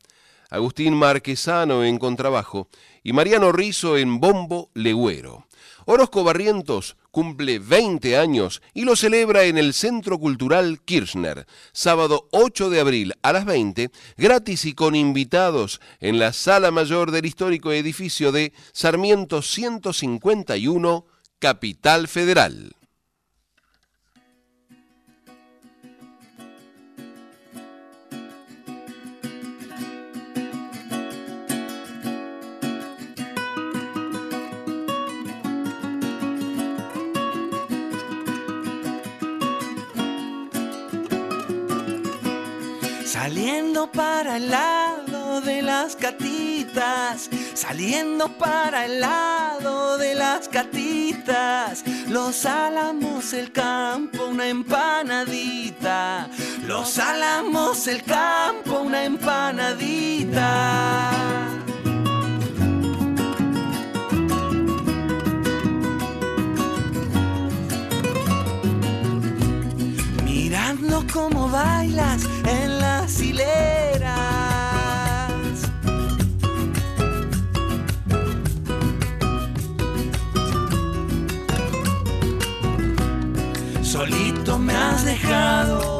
[0.49, 2.69] Agustín Marquesano en contrabajo
[3.03, 5.45] y Mariano Rizo en bombo legüero.
[5.85, 12.71] Orozco Barrientos cumple 20 años y lo celebra en el Centro Cultural Kirchner, sábado 8
[12.71, 17.71] de abril a las 20, gratis y con invitados en la sala mayor del histórico
[17.71, 21.05] edificio de Sarmiento 151,
[21.43, 22.73] Capital Federal.
[43.05, 52.45] Saliendo para el lado de las catitas, saliendo para el lado de las catitas, los
[52.45, 56.29] álamos, el campo, una empanadita,
[56.65, 60.61] los álamos, el campo, una empanadita.
[70.23, 73.92] Mirando cómo bailas en las hileras.
[84.43, 85.92] Solito me has dejado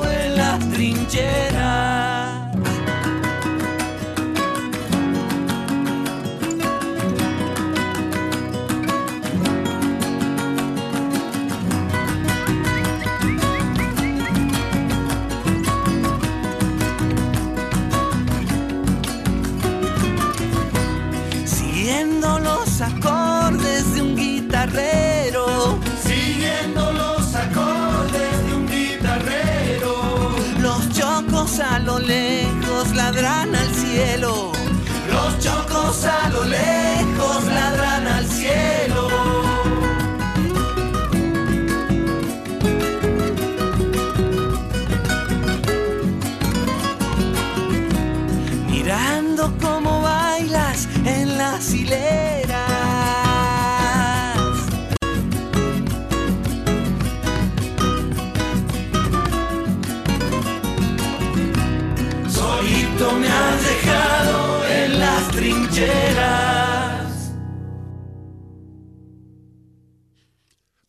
[31.60, 34.51] a lo lejos ladran al cielo.
[35.12, 36.62] Los chocos a lo lejos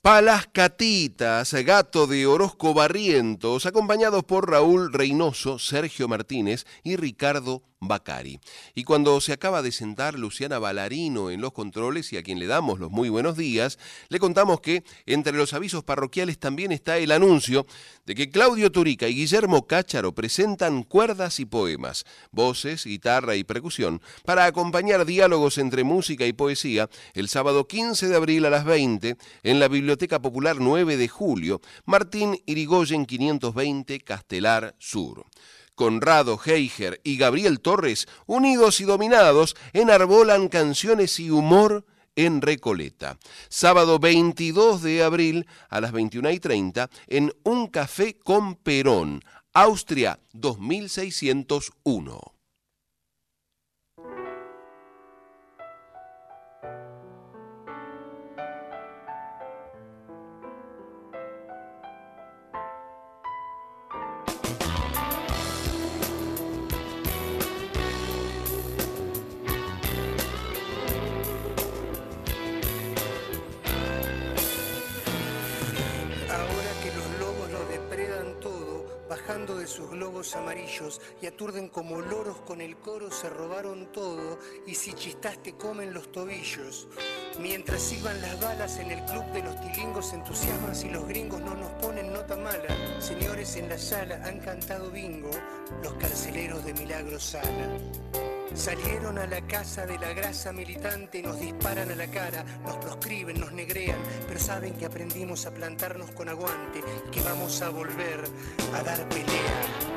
[0.05, 8.41] Palas Catitas, gato de Orozco Barrientos, acompañados por Raúl Reynoso, Sergio Martínez y Ricardo Bacari.
[8.75, 12.47] Y cuando se acaba de sentar Luciana Balarino en los controles y a quien le
[12.47, 13.79] damos los muy buenos días,
[14.09, 17.67] le contamos que entre los avisos parroquiales también está el anuncio
[18.07, 24.01] de que Claudio Turica y Guillermo Cácharo presentan cuerdas y poemas, voces, guitarra y percusión
[24.25, 29.17] para acompañar diálogos entre música y poesía el sábado 15 de abril a las 20
[29.43, 35.25] en la Biblioteca Popular 9 de Julio, Martín Irigoyen 520, Castelar Sur.
[35.75, 41.87] Conrado Heiger y Gabriel Torres, unidos y dominados, enarbolan canciones y humor
[42.17, 43.19] en Recoleta.
[43.49, 49.23] Sábado 22 de abril a las 21 y 30 en Un Café con Perón,
[49.53, 52.34] Austria 2601.
[79.53, 84.75] De sus globos amarillos y aturden como loros con el coro, se robaron todo y
[84.75, 86.89] si chistas te comen los tobillos.
[87.39, 91.55] Mientras silban las balas en el club de los tilingos entusiasman si los gringos no
[91.55, 93.01] nos ponen nota mala.
[93.01, 95.31] Señores en la sala han cantado bingo,
[95.83, 97.79] los carceleros de Milagro Sala.
[98.55, 103.41] Salieron a la casa de la grasa militante, nos disparan a la cara, nos proscriben,
[103.41, 103.99] nos negrean,
[104.29, 108.25] pero saben que aprendimos a plantarnos con aguante que vamos a volver
[108.73, 109.95] a dar pelea.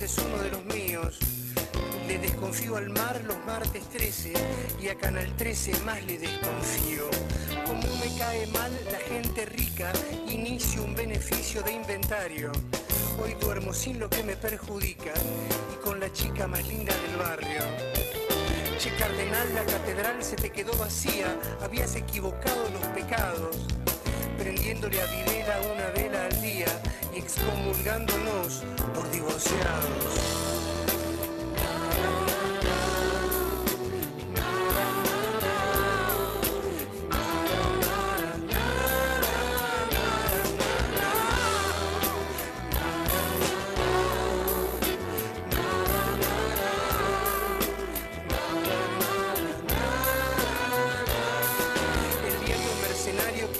[0.00, 1.18] Es uno de los míos.
[2.06, 4.32] Le desconfío al mar los martes 13
[4.80, 7.04] y a Canal 13 más le desconfío.
[7.66, 9.92] Como me cae mal la gente rica,
[10.28, 12.52] inicio un beneficio de inventario.
[13.22, 15.12] Hoy duermo sin lo que me perjudica
[15.72, 17.62] y con la chica más linda del barrio.
[18.78, 23.56] Che cardenal, la catedral se te quedó vacía, habías equivocado los pecados,
[24.38, 26.31] prendiéndole a Videla una vela
[27.22, 28.62] excomulgándonos
[28.94, 30.42] por divorciados.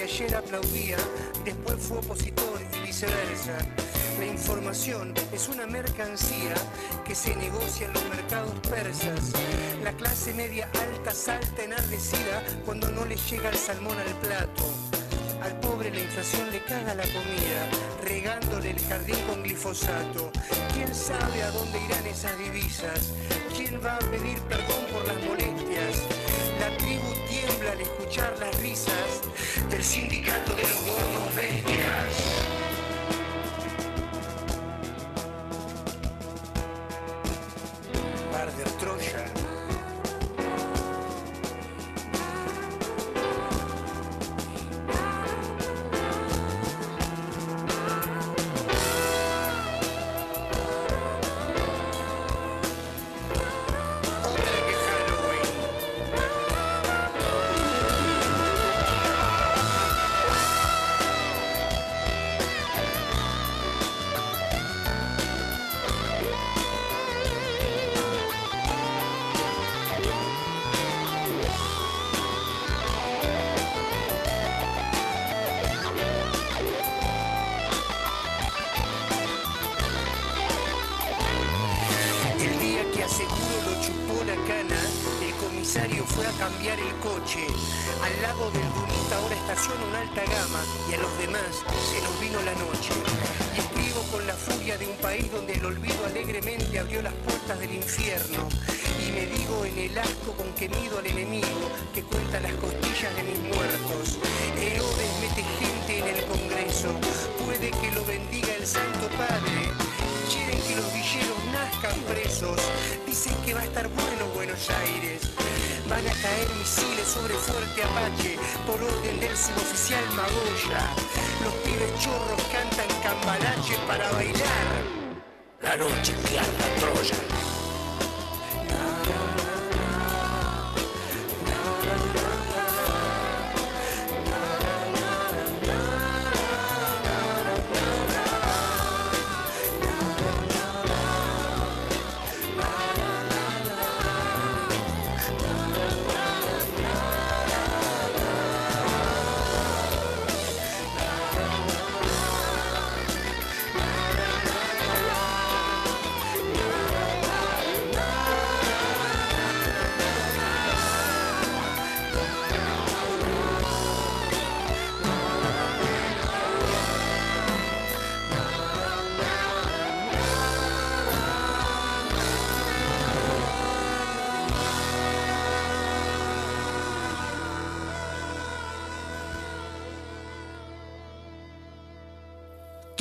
[0.02, 0.96] Ayer aplaudía,
[1.42, 2.60] después fue opositor
[2.92, 3.56] viceversa.
[4.18, 6.52] La información es una mercancía
[7.06, 9.32] que se negocia en los mercados persas.
[9.82, 14.64] La clase media alta salta enardecida cuando no le llega el salmón al plato.
[15.42, 17.60] Al pobre la inflación le caga la comida,
[18.04, 20.30] regándole el jardín con glifosato.
[20.74, 23.12] ¿Quién sabe a dónde irán esas divisas?
[23.56, 25.96] ¿Quién va a pedir perdón por las molestias?
[26.60, 29.22] La tribu tiembla al escuchar las risas
[29.70, 32.71] del sindicato de los gordos bestias.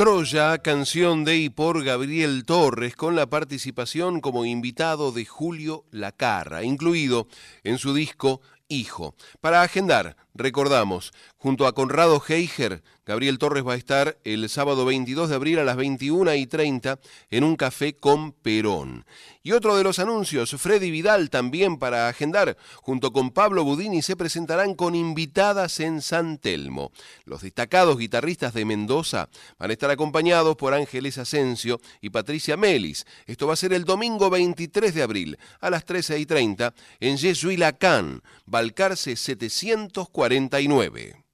[0.01, 6.63] Troya, canción de y por Gabriel Torres, con la participación como invitado de Julio Lacarra,
[6.63, 7.27] incluido
[7.63, 9.13] en su disco Hijo.
[9.41, 11.11] Para agendar, recordamos,
[11.41, 15.63] junto a Conrado Heiger, Gabriel Torres va a estar el sábado 22 de abril a
[15.63, 16.99] las 21 y 30
[17.31, 19.05] en un café con Perón.
[19.41, 24.15] Y otro de los anuncios, Freddy Vidal también para agendar, junto con Pablo Budini se
[24.15, 26.91] presentarán con invitadas en San Telmo.
[27.25, 29.27] Los destacados guitarristas de Mendoza
[29.57, 33.07] van a estar acompañados por Ángeles Asensio y Patricia Melis.
[33.25, 37.17] Esto va a ser el domingo 23 de abril a las 13 y 30 en
[37.17, 41.30] Yesuilacán, Balcarce 749.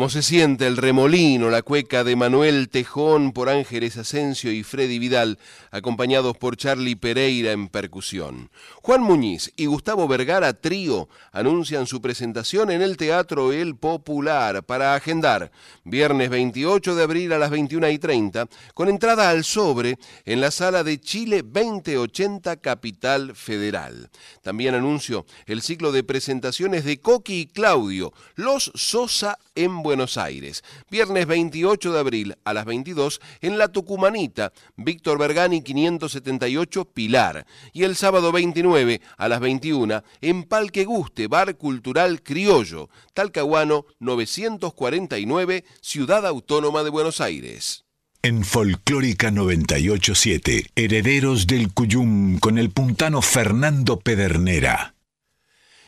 [0.00, 4.98] Como se siente el remolino, la cueca de Manuel Tejón por Ángeles Asensio y Freddy
[4.98, 5.38] Vidal,
[5.70, 8.50] acompañados por Charlie Pereira en percusión.
[8.76, 14.94] Juan Muñiz y Gustavo Vergara Trío anuncian su presentación en el Teatro El Popular para
[14.94, 15.52] agendar
[15.84, 20.50] viernes 28 de abril a las 21 y 30, con entrada al sobre en la
[20.50, 24.08] sala de Chile 2080 Capital Federal.
[24.40, 30.62] También anuncio el ciclo de presentaciones de Coqui y Claudio, Los Sosa en Buenos Aires.
[30.90, 37.46] Viernes 28 de abril a las 22 en La Tucumanita, Víctor Bergani 578 Pilar.
[37.72, 45.64] Y el sábado 29 a las 21 en Palque Guste, Bar Cultural Criollo, Talcahuano 949,
[45.80, 47.84] Ciudad Autónoma de Buenos Aires.
[48.22, 54.94] En Folclórica 987, Herederos del Cuyum con el puntano Fernando Pedernera.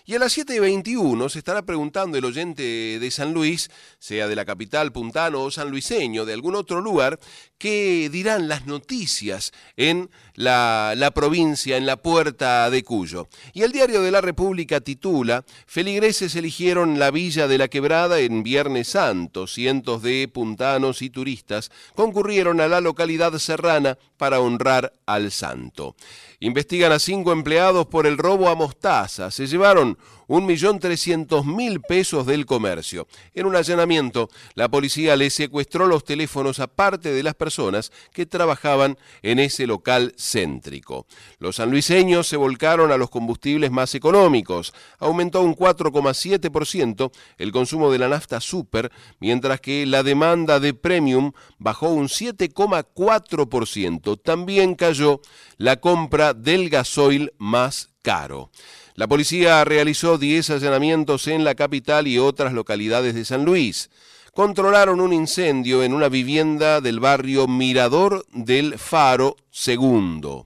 [0.04, 3.70] Y a las 7.21 se estará preguntando el oyente de San Luis,
[4.00, 7.20] sea de la capital puntano o sanluiseño, de algún otro lugar,
[7.56, 13.28] qué dirán las noticias en la, la, provincia, en la puerta de Cuyo.
[13.52, 18.42] Y el diario de la República titula, Feligreses eligieron la villa de la quebrada en
[18.42, 19.46] Viernes Santo.
[19.46, 25.94] Cientos de puntanos y turistas concurrieron a la localidad serrana para honrar al santo.
[26.42, 29.30] Investigan a cinco empleados por el robo a mostaza.
[29.30, 29.96] Se llevaron
[30.32, 33.06] 1.300.000 pesos del comercio.
[33.34, 38.24] En un allanamiento, la policía le secuestró los teléfonos a parte de las personas que
[38.24, 41.06] trabajaban en ese local céntrico.
[41.38, 44.72] Los sanluiseños se volcaron a los combustibles más económicos.
[44.98, 48.90] Aumentó un 4,7% el consumo de la nafta super,
[49.20, 54.18] mientras que la demanda de premium bajó un 7,4%.
[54.22, 55.20] También cayó
[55.58, 58.50] la compra del gasoil más caro.
[58.94, 63.88] La policía realizó 10 allanamientos en la capital y otras localidades de San Luis.
[64.34, 69.36] Controlaron un incendio en una vivienda del barrio Mirador del Faro
[69.66, 70.44] II.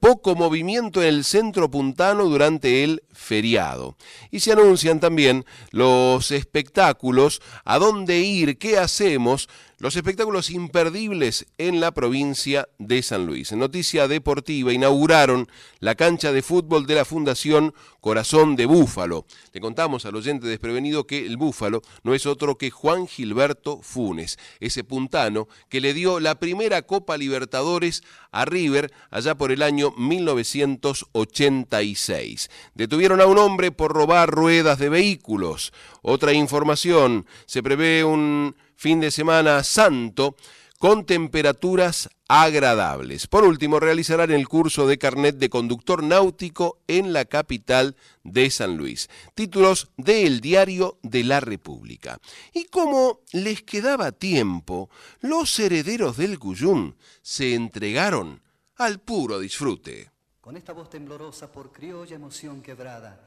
[0.00, 3.96] Poco movimiento en el centro puntano durante el feriado.
[4.30, 9.48] Y se anuncian también los espectáculos, a dónde ir, qué hacemos,
[9.80, 13.52] los espectáculos imperdibles en la provincia de San Luis.
[13.52, 19.24] En Noticia Deportiva inauguraron la cancha de fútbol de la Fundación Corazón de Búfalo.
[19.52, 24.36] Le contamos al oyente desprevenido que el Búfalo no es otro que Juan Gilberto Funes,
[24.58, 29.92] ese puntano que le dio la primera Copa Libertadores a River allá por el año
[29.96, 32.50] 1986.
[32.74, 35.72] Detuvieron a un hombre por robar ruedas de vehículos.
[36.02, 40.36] Otra información, se prevé un fin de semana santo
[40.78, 43.26] con temperaturas agradables.
[43.26, 48.76] Por último, realizarán el curso de carnet de conductor náutico en la capital de San
[48.76, 49.08] Luis.
[49.34, 52.20] Títulos del Diario de la República.
[52.52, 54.90] Y como les quedaba tiempo,
[55.20, 58.42] los herederos del Cuyum se entregaron
[58.76, 60.10] al puro disfrute.
[60.48, 63.20] Con esta voz temblorosa por criolla emoción quebrada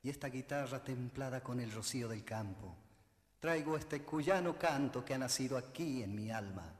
[0.00, 2.76] y esta guitarra templada con el rocío del campo
[3.40, 6.72] traigo este cuyano canto que ha nacido aquí en mi alma.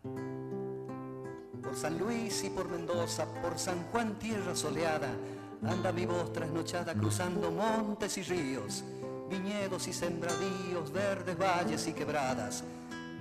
[1.61, 5.17] Por San Luis y por Mendoza, por San Juan tierra soleada,
[5.65, 8.85] anda mi voz trasnochada cruzando montes y ríos,
[9.29, 12.63] viñedos y sembradíos, verdes valles y quebradas.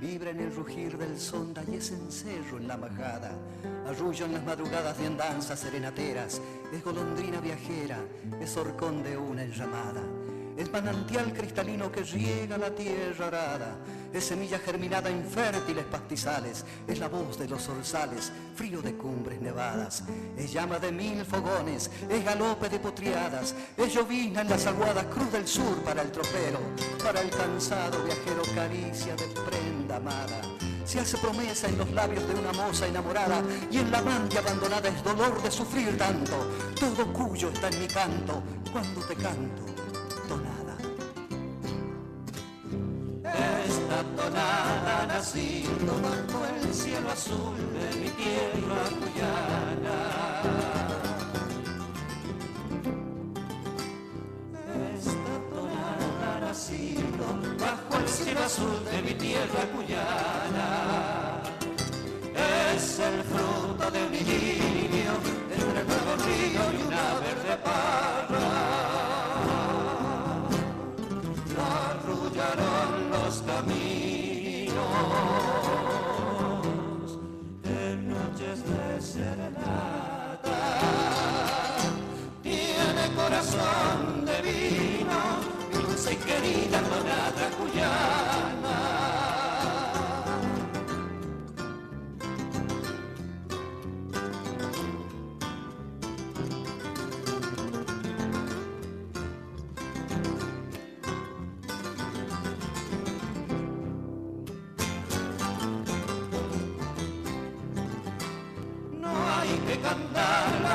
[0.02, 3.38] Vibra en el rugir del sonda y es encerro en la majada.
[3.88, 6.42] Arrullo en las madrugadas de andanzas serenateras.
[6.74, 8.00] Es golondrina viajera,
[8.42, 10.02] es horcón de una enramada
[10.58, 13.76] es manantial cristalino que riega la tierra arada,
[14.14, 19.42] es semilla germinada en fértiles pastizales, es la voz de los orzales, frío de cumbres
[19.42, 20.04] nevadas,
[20.38, 25.32] es llama de mil fogones, es galope de potriadas, es llovina en las aguadas, cruz
[25.32, 26.60] del sur para el tropero,
[27.04, 30.42] para el cansado viajero caricia de prenda amada.
[30.86, 33.42] Se hace promesa en los labios de una moza enamorada
[33.72, 36.36] y en la amante abandonada es dolor de sufrir tanto.
[36.78, 39.71] Todo cuyo está en mi canto cuando te canto.
[43.34, 50.00] Esta tonada nacido bajo el cielo azul de mi tierra cuyana.
[54.98, 57.26] Esta tonada nacido
[57.60, 61.42] bajo el cielo azul de mi tierra cuyana.
[62.76, 65.14] Es el fruto de mi niño
[65.52, 68.01] entre el nuevo río y una verde parra.
[79.02, 80.38] Serenata.
[82.44, 85.20] Tiene corazón de vino,
[85.74, 89.01] dulce y querida tonada cuyana.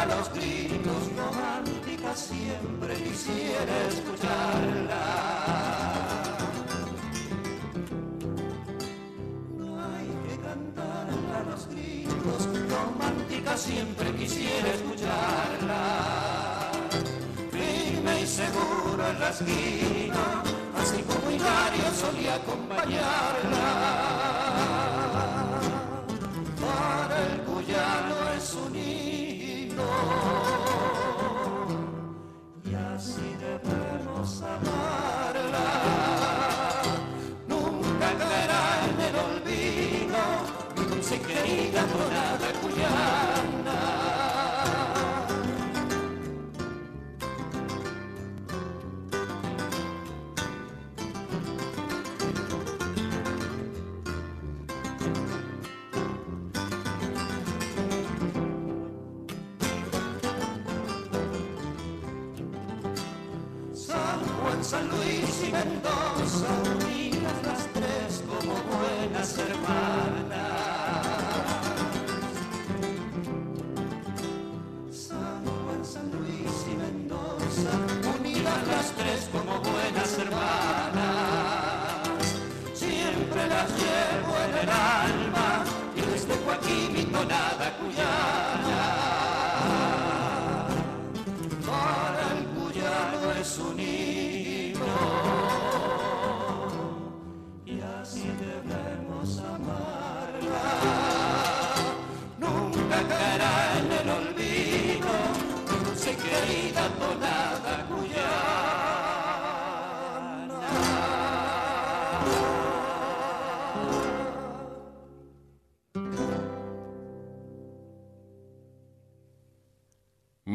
[0.08, 5.04] Los gritos, romántica siempre quisiera escucharla.
[9.56, 15.82] No hay que cantarla a los gritos, romántica siempre quisiera escucharla.
[17.50, 20.42] Firme y seguro en la esquina,
[20.80, 24.15] así como Hilario solía acompañarla.
[32.64, 35.75] Y así debemos amarla.
[66.42, 66.85] Mendoza,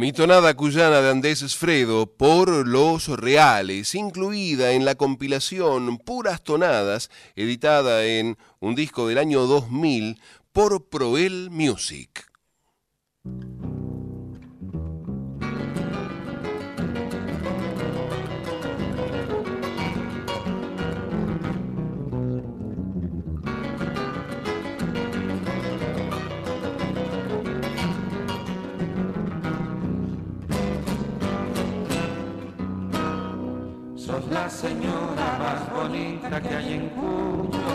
[0.02, 7.12] Mi tonada cuyana de Andrés Fredo por Los Reales, incluida en la compilación Puras Tonadas,
[7.36, 10.20] editada en un disco del año 2000
[10.54, 12.26] por Proel Music.
[34.62, 37.74] Señora más bonita que hay en Cuyo.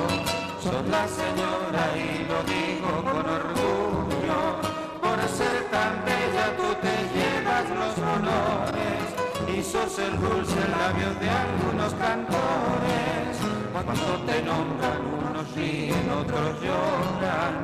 [0.62, 4.40] Sos la señora y lo digo con orgullo.
[5.02, 9.02] Por ser tan bella tú te llevas los honores
[9.52, 13.34] y sos el dulce labio de algunos cantores.
[13.72, 17.54] Cuando te nombran unos ríen, otros lloran,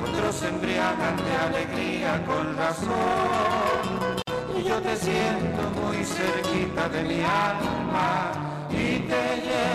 [0.00, 4.18] otros embriagan de alegría con razón
[4.56, 8.47] y yo te siento muy cerquita de mi alma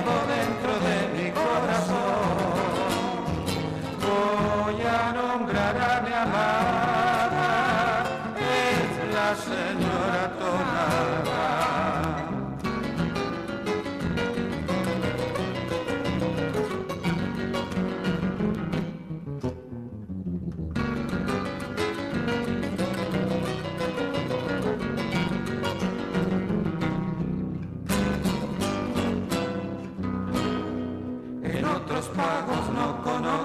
[0.06, 0.33] Oh.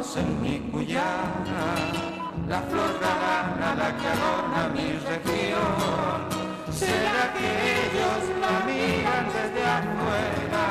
[0.09, 1.65] Conocen mi cuyana,
[2.49, 6.19] la flor galana la que adorna mi región.
[6.73, 7.49] ¿Será que
[7.85, 10.65] ellos la miran desde afuera?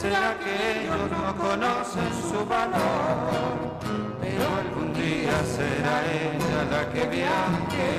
[0.00, 3.78] ¿Será que ellos no conocen su valor?
[4.20, 7.92] Pero algún día será ella la que viaje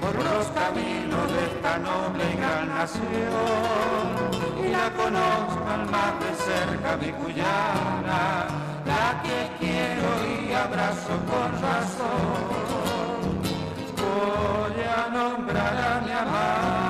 [0.00, 3.04] por los caminos de esta noble gran nación
[4.64, 8.46] y la conozcan más de cerca mi cuyana,
[8.86, 9.55] la que
[9.96, 10.12] quiero
[10.42, 12.06] y abrazo con razón.
[13.96, 16.85] Voy a nombrar a mi amada,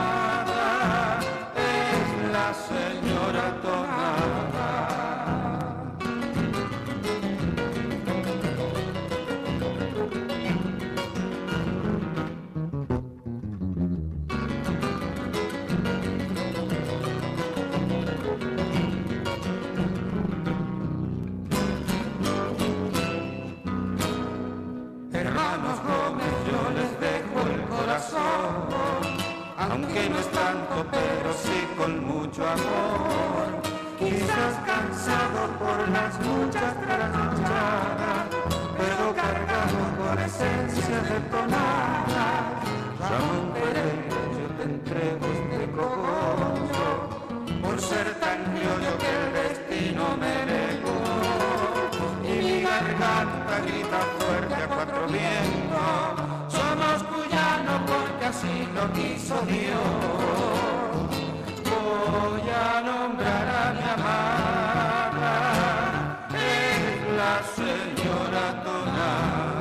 [29.76, 33.46] aunque no es tanto, pero sí con mucho amor.
[33.98, 38.24] Quizás cansado por las muchas trasnochadas,
[38.78, 42.26] pero cargado con esencia de tonada.
[43.10, 44.00] Ramón Pérez,
[44.38, 46.88] yo te entrego este cogollo,
[47.62, 51.00] por ser tan criollo que el destino me negó
[52.24, 56.15] y mi garganta grita fuerte a cuatro vientos.
[58.36, 59.80] Así lo quiso Dios.
[61.64, 65.32] Voy a nombrar a mi amada,
[66.34, 69.56] es la señora Tonada.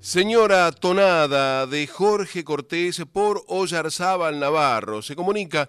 [0.00, 5.02] Señora Tonada de Jorge Cortés por Ollarzábal Navarro.
[5.02, 5.68] Se comunica.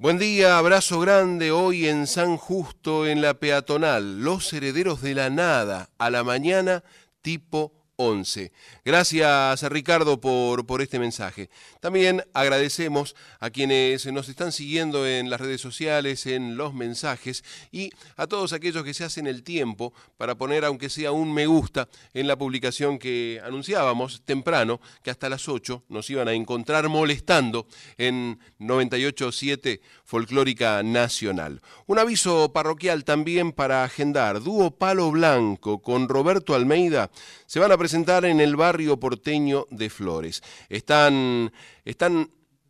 [0.00, 4.22] Buen día, abrazo grande hoy en San Justo en la peatonal.
[4.22, 6.82] Los herederos de la nada a la mañana
[7.20, 8.50] tipo 11.
[8.82, 11.50] Gracias Ricardo por, por este mensaje.
[11.80, 17.90] También agradecemos a quienes nos están siguiendo en las redes sociales, en los mensajes y
[18.16, 21.90] a todos aquellos que se hacen el tiempo para poner, aunque sea un me gusta,
[22.14, 27.66] en la publicación que anunciábamos temprano, que hasta las 8 nos iban a encontrar molestando
[27.98, 31.60] en 98.7 Folclórica Nacional.
[31.86, 34.42] Un aviso parroquial también para agendar.
[34.42, 37.10] Dúo Palo Blanco con Roberto Almeida
[37.50, 40.40] se van a presentar en el barrio porteño de Flores.
[40.68, 41.50] Están,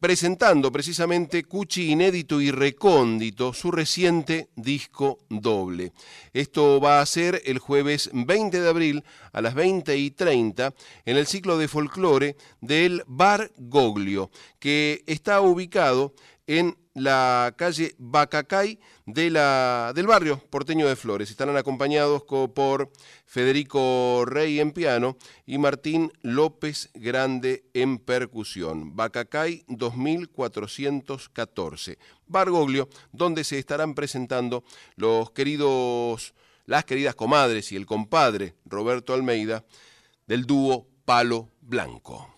[0.01, 5.93] presentando precisamente Cuchi Inédito y Recóndito, su reciente disco doble.
[6.33, 9.05] Esto va a ser el jueves 20 de abril
[9.35, 10.73] a las 20 y 30
[11.05, 16.15] en el ciclo de folclore del Bar Goglio, que está ubicado
[16.51, 21.31] en la calle Bacacay de la, del barrio porteño de Flores.
[21.31, 22.91] Estarán acompañados por
[23.25, 25.17] Federico Rey en piano
[25.47, 28.97] y Martín López Grande en percusión.
[28.97, 31.99] Bacacay 2414.
[32.27, 34.65] Bargoglio, donde se estarán presentando
[34.97, 36.35] los queridos,
[36.67, 39.65] las queridas comadres y el compadre Roberto Almeida
[40.27, 42.35] del dúo Palo Blanco.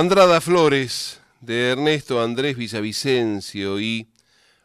[0.00, 4.08] Andrada Flores, de Ernesto Andrés Villavicencio y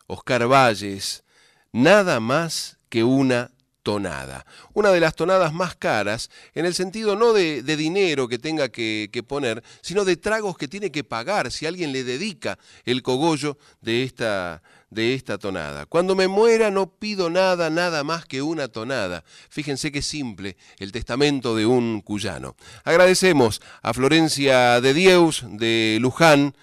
[0.07, 1.25] Oscar Valles,
[1.73, 3.51] nada más que una
[3.83, 4.45] tonada.
[4.73, 9.09] Una de las tonadas más caras, en el sentido no de, dinero que tenga que,
[9.11, 13.57] que, poner, sino de tragos que tiene que pagar si alguien le dedica el cogollo
[13.81, 14.63] de esta,
[14.95, 15.85] de esta tonada.
[15.85, 19.23] Cuando me muera no pido nada, nada más que una tonada.
[19.49, 22.55] Fíjense qué simple el testamento de un cuyano.
[22.85, 26.55] Agradecemos a Florencia de Dieus de Luján,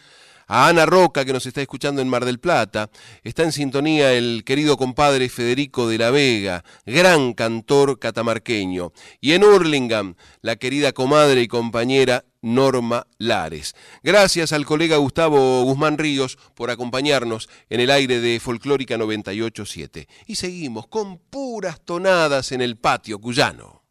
[0.46, 2.90] a Ana Roca, que nos está escuchando en Mar del Plata.
[3.22, 8.92] Está en sintonía el querido compadre Federico de la Vega, gran cantor catamarqueño.
[9.20, 13.74] Y en Hurlingham, la querida comadre y compañera Norma Lares.
[14.02, 20.08] Gracias al colega Gustavo Guzmán Ríos por acompañarnos en el aire de Folclórica 987.
[20.26, 23.82] Y seguimos con puras tonadas en el patio cuyano.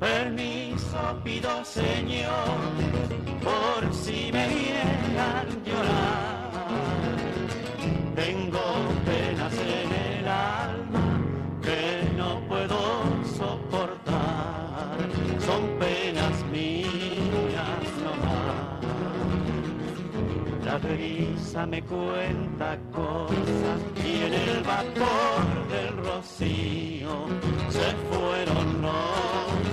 [0.00, 2.58] Eso pido, Señor,
[3.42, 7.16] por si me vieran llorar.
[8.14, 8.60] Tengo
[9.04, 11.20] penas en el alma
[11.62, 12.78] que no puedo
[13.36, 14.96] soportar.
[15.44, 18.84] Son penas mías nomás.
[20.64, 27.26] La brisa me cuenta cosas y en el vapor del rocío
[27.70, 29.67] se fueron los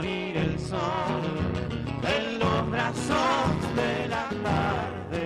[0.00, 1.22] morir el sol
[2.16, 5.24] en los brazos de la tarde.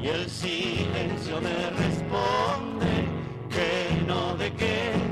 [0.00, 2.92] Y el silencio me responde
[3.50, 5.05] que no de quejas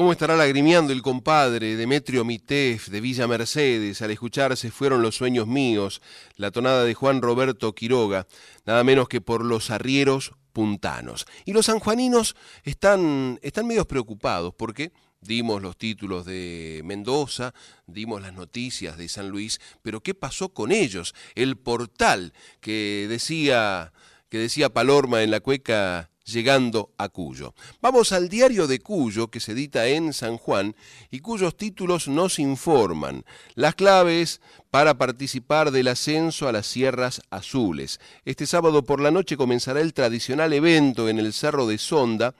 [0.00, 5.46] cómo estará lagrimeando el compadre Demetrio Mitef de Villa Mercedes al escucharse Fueron los sueños
[5.46, 6.00] míos,
[6.36, 8.26] la tonada de Juan Roberto Quiroga,
[8.64, 11.26] nada menos que por los arrieros puntanos?
[11.44, 14.90] Y los sanjuaninos están, están medios preocupados porque
[15.20, 17.52] dimos los títulos de Mendoza,
[17.86, 21.14] dimos las noticias de San Luis, pero ¿qué pasó con ellos?
[21.34, 22.32] El portal
[22.62, 23.92] que decía,
[24.30, 27.54] que decía Palorma en la cueca llegando a Cuyo.
[27.80, 30.74] Vamos al diario de Cuyo, que se edita en San Juan,
[31.10, 33.24] y cuyos títulos nos informan
[33.54, 34.40] las claves
[34.70, 38.00] para participar del ascenso a las Sierras Azules.
[38.24, 42.34] Este sábado por la noche comenzará el tradicional evento en el Cerro de Sonda,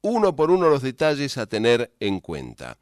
[0.00, 2.76] uno por uno los detalles a tener en cuenta.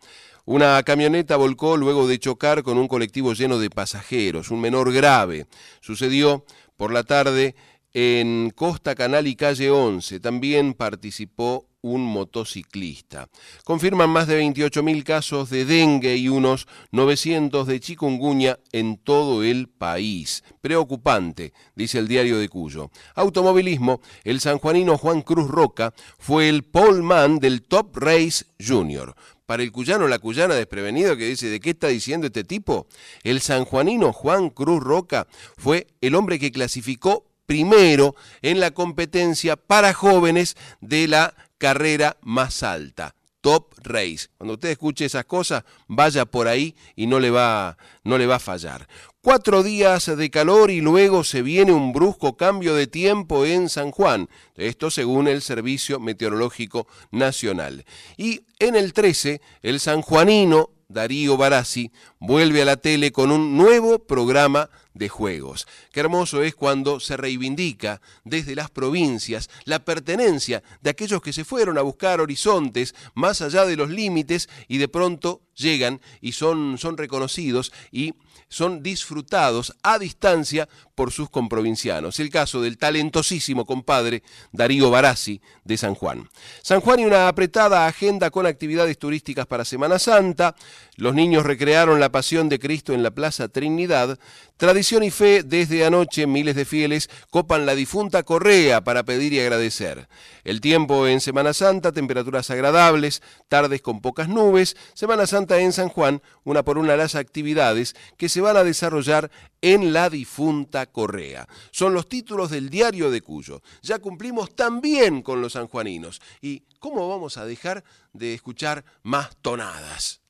[0.44, 5.46] Una camioneta volcó luego de chocar con un colectivo lleno de pasajeros, un menor grave.
[5.80, 6.44] Sucedió
[6.76, 7.54] por la tarde
[7.94, 13.28] en Costa Canal y Calle 11 también participó un motociclista.
[13.64, 19.68] Confirman más de 28.000 casos de dengue y unos 900 de chikungunya en todo el
[19.68, 20.44] país.
[20.60, 22.90] Preocupante, dice el diario de Cuyo.
[23.14, 29.14] Automovilismo, el sanjuanino Juan Cruz Roca fue el poleman del Top Race Junior.
[29.44, 32.86] Para el cuyano, la cuyana desprevenido que dice, ¿de qué está diciendo este tipo?
[33.24, 35.26] El sanjuanino Juan Cruz Roca
[35.58, 42.62] fue el hombre que clasificó primero en la competencia para jóvenes de la carrera más
[42.62, 44.28] alta, Top Race.
[44.38, 48.36] Cuando usted escuche esas cosas, vaya por ahí y no le va, no le va
[48.36, 48.88] a fallar.
[49.20, 53.90] Cuatro días de calor y luego se viene un brusco cambio de tiempo en San
[53.90, 54.30] Juan.
[54.56, 57.84] Esto según el Servicio Meteorológico Nacional.
[58.16, 63.98] Y en el 13, el sanjuanino Darío Barassi vuelve a la tele con un nuevo
[63.98, 65.66] programa de juegos.
[65.92, 71.44] Qué hermoso es cuando se reivindica desde las provincias la pertenencia de aquellos que se
[71.44, 76.78] fueron a buscar horizontes más allá de los límites y de pronto llegan y son,
[76.78, 78.14] son reconocidos y
[78.48, 80.68] son disfrutados a distancia
[81.02, 82.20] por sus comprovincianos.
[82.20, 84.22] El caso del talentosísimo compadre
[84.52, 86.28] Darío Barassi de San Juan.
[86.62, 90.54] San Juan y una apretada agenda con actividades turísticas para Semana Santa.
[90.94, 94.16] Los niños recrearon la pasión de Cristo en la Plaza Trinidad.
[94.56, 99.40] Tradición y fe desde anoche miles de fieles copan la difunta correa para pedir y
[99.40, 100.06] agradecer.
[100.44, 104.76] El tiempo en Semana Santa, temperaturas agradables, tardes con pocas nubes.
[104.94, 109.32] Semana Santa en San Juan, una por una las actividades que se van a desarrollar
[109.62, 111.48] en la difunta Correa.
[111.70, 113.62] Son los títulos del diario de Cuyo.
[113.82, 116.20] Ya cumplimos también con los sanjuaninos.
[116.40, 117.82] ¿Y cómo vamos a dejar
[118.12, 120.21] de escuchar más tonadas?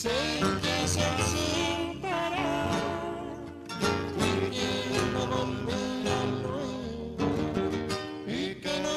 [0.00, 0.08] Sé
[0.62, 2.70] que se ausentará,
[5.12, 7.18] no volverá luego
[8.26, 8.96] y que no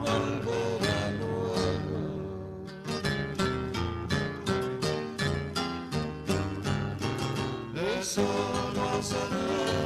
[0.00, 1.54] volverá luego.
[8.00, 8.26] Eso
[8.74, 9.85] no será.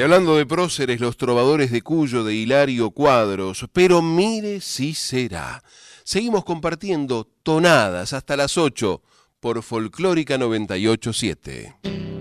[0.00, 5.62] Y hablando de próceres, los trovadores de Cuyo, de Hilario Cuadros, pero mire si será.
[6.04, 9.02] Seguimos compartiendo tonadas hasta las 8
[9.40, 12.19] por Folclórica 987.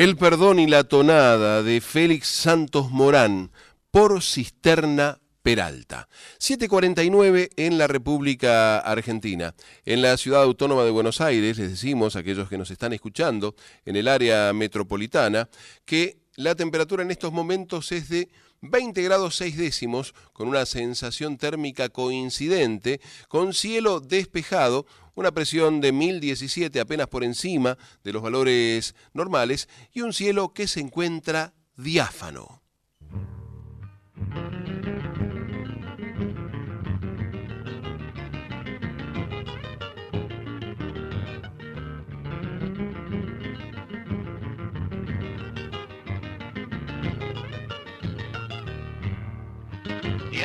[0.00, 3.50] El perdón y la tonada de Félix Santos Morán
[3.90, 6.08] por Cisterna Peralta.
[6.38, 9.54] 749 en la República Argentina.
[9.84, 13.54] En la ciudad autónoma de Buenos Aires, les decimos a aquellos que nos están escuchando
[13.84, 15.50] en el área metropolitana,
[15.84, 18.30] que la temperatura en estos momentos es de
[18.62, 25.92] 20 grados 6 décimos, con una sensación térmica coincidente, con cielo despejado, una presión de
[25.92, 32.62] 1017 apenas por encima de los valores normales y un cielo que se encuentra diáfano.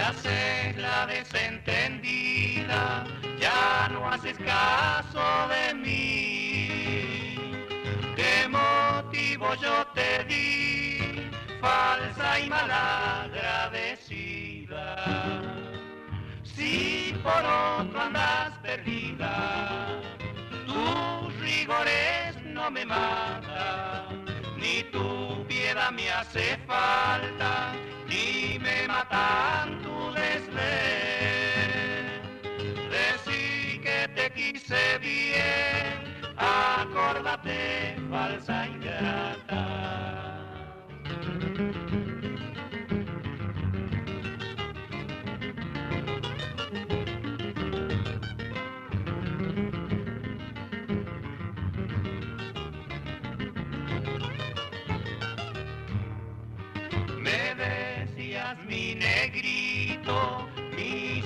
[0.05, 3.07] Te haces la desentendida,
[3.39, 7.35] ya no haces caso de mí.
[8.15, 11.27] ¿Qué motivo yo te di,
[11.59, 15.41] falsa y malagradecida?
[16.43, 19.87] Si por otro andas perdida,
[20.67, 24.23] tus rigores no me matan,
[24.55, 27.73] ni tu piedad me hace falta,
[28.15, 31.71] ni me matan tu desdén.
[32.93, 35.93] Decí que te quise bien,
[36.37, 39.63] acórdate, falsa ingrata.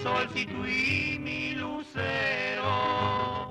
[0.03, 3.49] Solcito y mi lucero.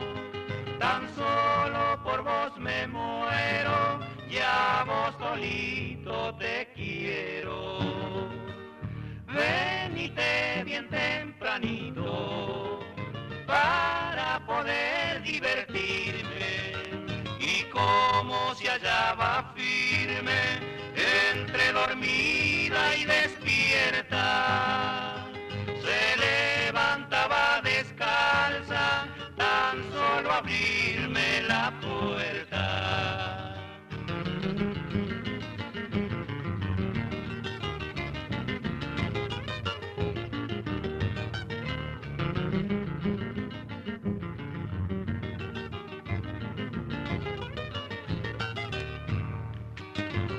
[0.78, 4.00] Tan solo por vos me muero,
[4.30, 7.78] ya vos solito te quiero.
[9.26, 12.80] Venite bien tempranito
[13.46, 16.72] para poder divertirme
[17.38, 20.40] y como se hallaba firme
[21.30, 25.07] entre dormida y despierta.
[30.58, 33.54] Abrirme la puerta.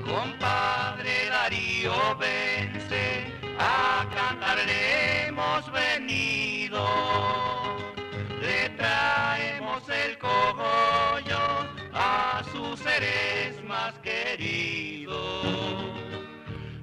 [0.06, 1.94] Compadre Darío,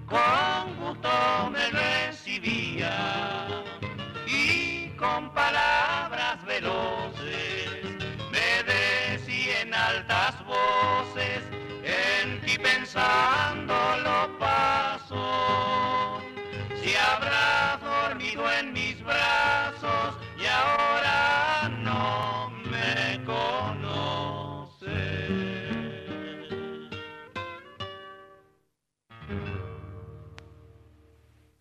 [0.07, 3.65] Con gusto me recibía
[4.27, 7.70] y con palabras veloces
[8.31, 11.43] me decía en altas voces
[11.83, 13.74] en ti pensando
[14.05, 16.20] lo paso.
[16.83, 19.56] Si habrás dormido en mis brazos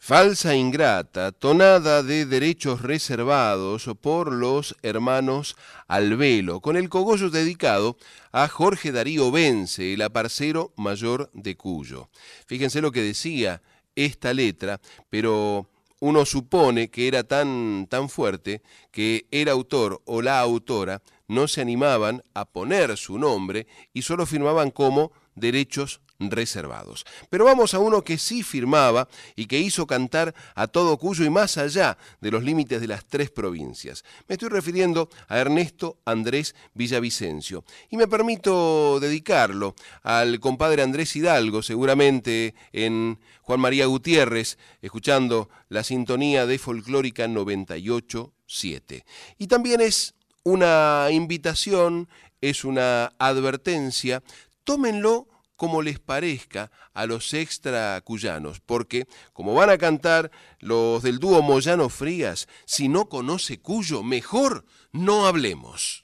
[0.07, 5.55] Falsa ingrata, tonada de derechos reservados por los hermanos
[5.87, 7.97] Albelo, con el cogollo dedicado
[8.31, 12.09] a Jorge Darío Vence, el aparcero mayor de Cuyo.
[12.45, 13.63] Fíjense lo que decía
[13.95, 14.79] esta letra,
[15.09, 18.61] pero uno supone que era tan, tan fuerte
[18.91, 24.27] que el autor o la autora no se animaban a poner su nombre y solo
[24.27, 27.05] firmaban como derechos reservados.
[27.29, 31.29] Pero vamos a uno que sí firmaba y que hizo cantar a todo Cuyo y
[31.29, 34.03] más allá de los límites de las tres provincias.
[34.27, 41.61] Me estoy refiriendo a Ernesto Andrés Villavicencio y me permito dedicarlo al compadre Andrés Hidalgo,
[41.61, 49.03] seguramente en Juan María Gutiérrez, escuchando la sintonía de Folclórica 98.7.
[49.37, 52.07] Y también es una invitación,
[52.41, 54.23] es una advertencia,
[54.63, 61.19] tómenlo como les parezca a los extra cuyanos, porque como van a cantar los del
[61.19, 66.03] dúo Moyano Frías, si no conoce Cuyo, mejor no hablemos.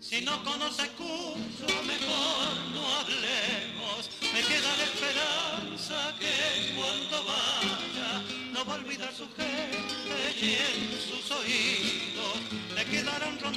[0.00, 1.51] Si no conoce Cuyo,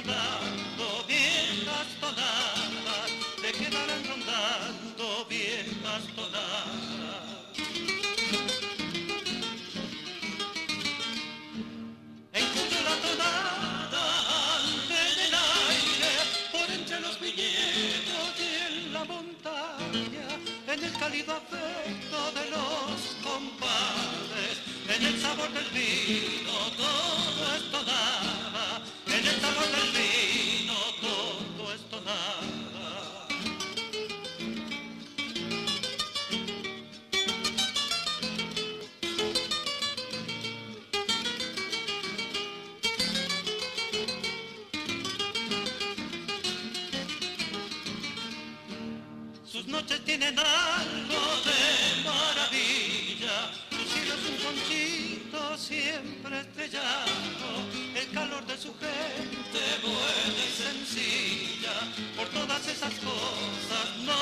[0.06, 3.10] rondando viejas tonadas,
[3.42, 7.56] le quedarán rondando viejas tonadas.
[12.32, 14.04] En Cuyo la tonada
[14.58, 16.12] ante el aire,
[16.52, 20.28] por entre los viñedos y en la montaña,
[20.68, 24.54] en el cálido afecto de los compadres,
[24.88, 26.75] en el sabor del vino
[62.86, 64.14] esas cosas no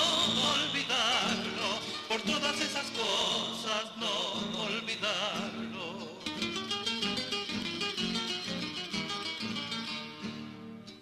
[0.54, 1.68] olvidarlo,
[2.08, 5.84] por todas esas cosas no olvidarlo.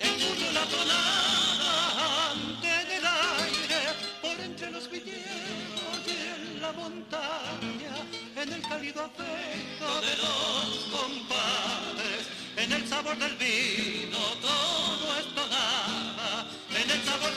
[0.01, 3.81] En la tonada ante del aire,
[4.21, 7.95] por entre los viñedos y en la montaña,
[8.37, 12.27] en el cálido afecto de los compadres,
[12.57, 14.52] en el sabor del vino todo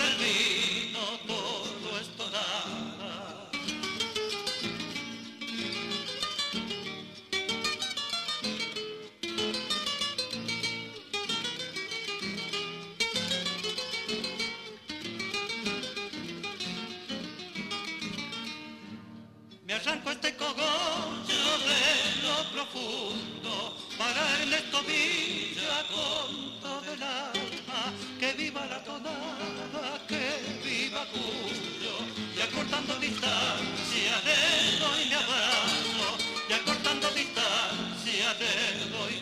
[0.04, 3.50] el vino todo esto nada.
[19.66, 25.45] Me arranco este cogollo de lo profundo para Ernesto Villa
[31.14, 36.18] Y acortando distancia le doy mi abrazo.
[36.50, 39.15] Y acortando distancia le doy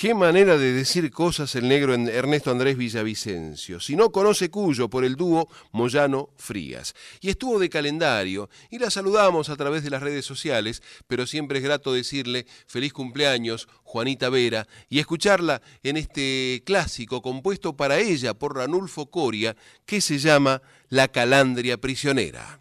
[0.00, 3.80] Qué manera de decir cosas el negro Ernesto Andrés Villavicencio.
[3.80, 6.94] Si no conoce Cuyo por el dúo Moyano Frías.
[7.20, 11.58] Y estuvo de calendario y la saludamos a través de las redes sociales, pero siempre
[11.58, 18.32] es grato decirle feliz cumpleaños, Juanita Vera, y escucharla en este clásico compuesto para ella
[18.32, 19.54] por Ranulfo Coria
[19.84, 22.60] que se llama La Calandria Prisionera.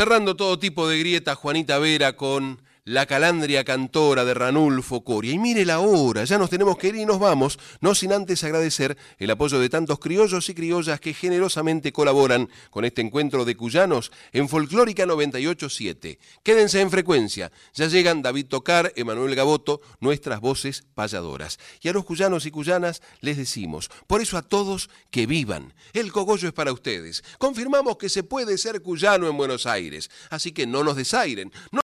[0.00, 2.58] Cerrando todo tipo de grieta, Juanita Vera con
[2.90, 5.32] la calandria cantora de Ranulfo Coria.
[5.32, 8.42] Y mire la hora, ya nos tenemos que ir y nos vamos, no sin antes
[8.42, 13.54] agradecer el apoyo de tantos criollos y criollas que generosamente colaboran con este encuentro de
[13.54, 16.18] cuyanos en Folclórica 987.
[16.42, 21.60] Quédense en frecuencia, ya llegan David Tocar, Emanuel Gaboto, nuestras voces payadoras.
[21.80, 25.74] Y a los cuyanos y cuyanas les decimos, por eso a todos que vivan.
[25.92, 27.22] El cogollo es para ustedes.
[27.38, 31.52] Confirmamos que se puede ser cuyano en Buenos Aires, así que no nos desairen.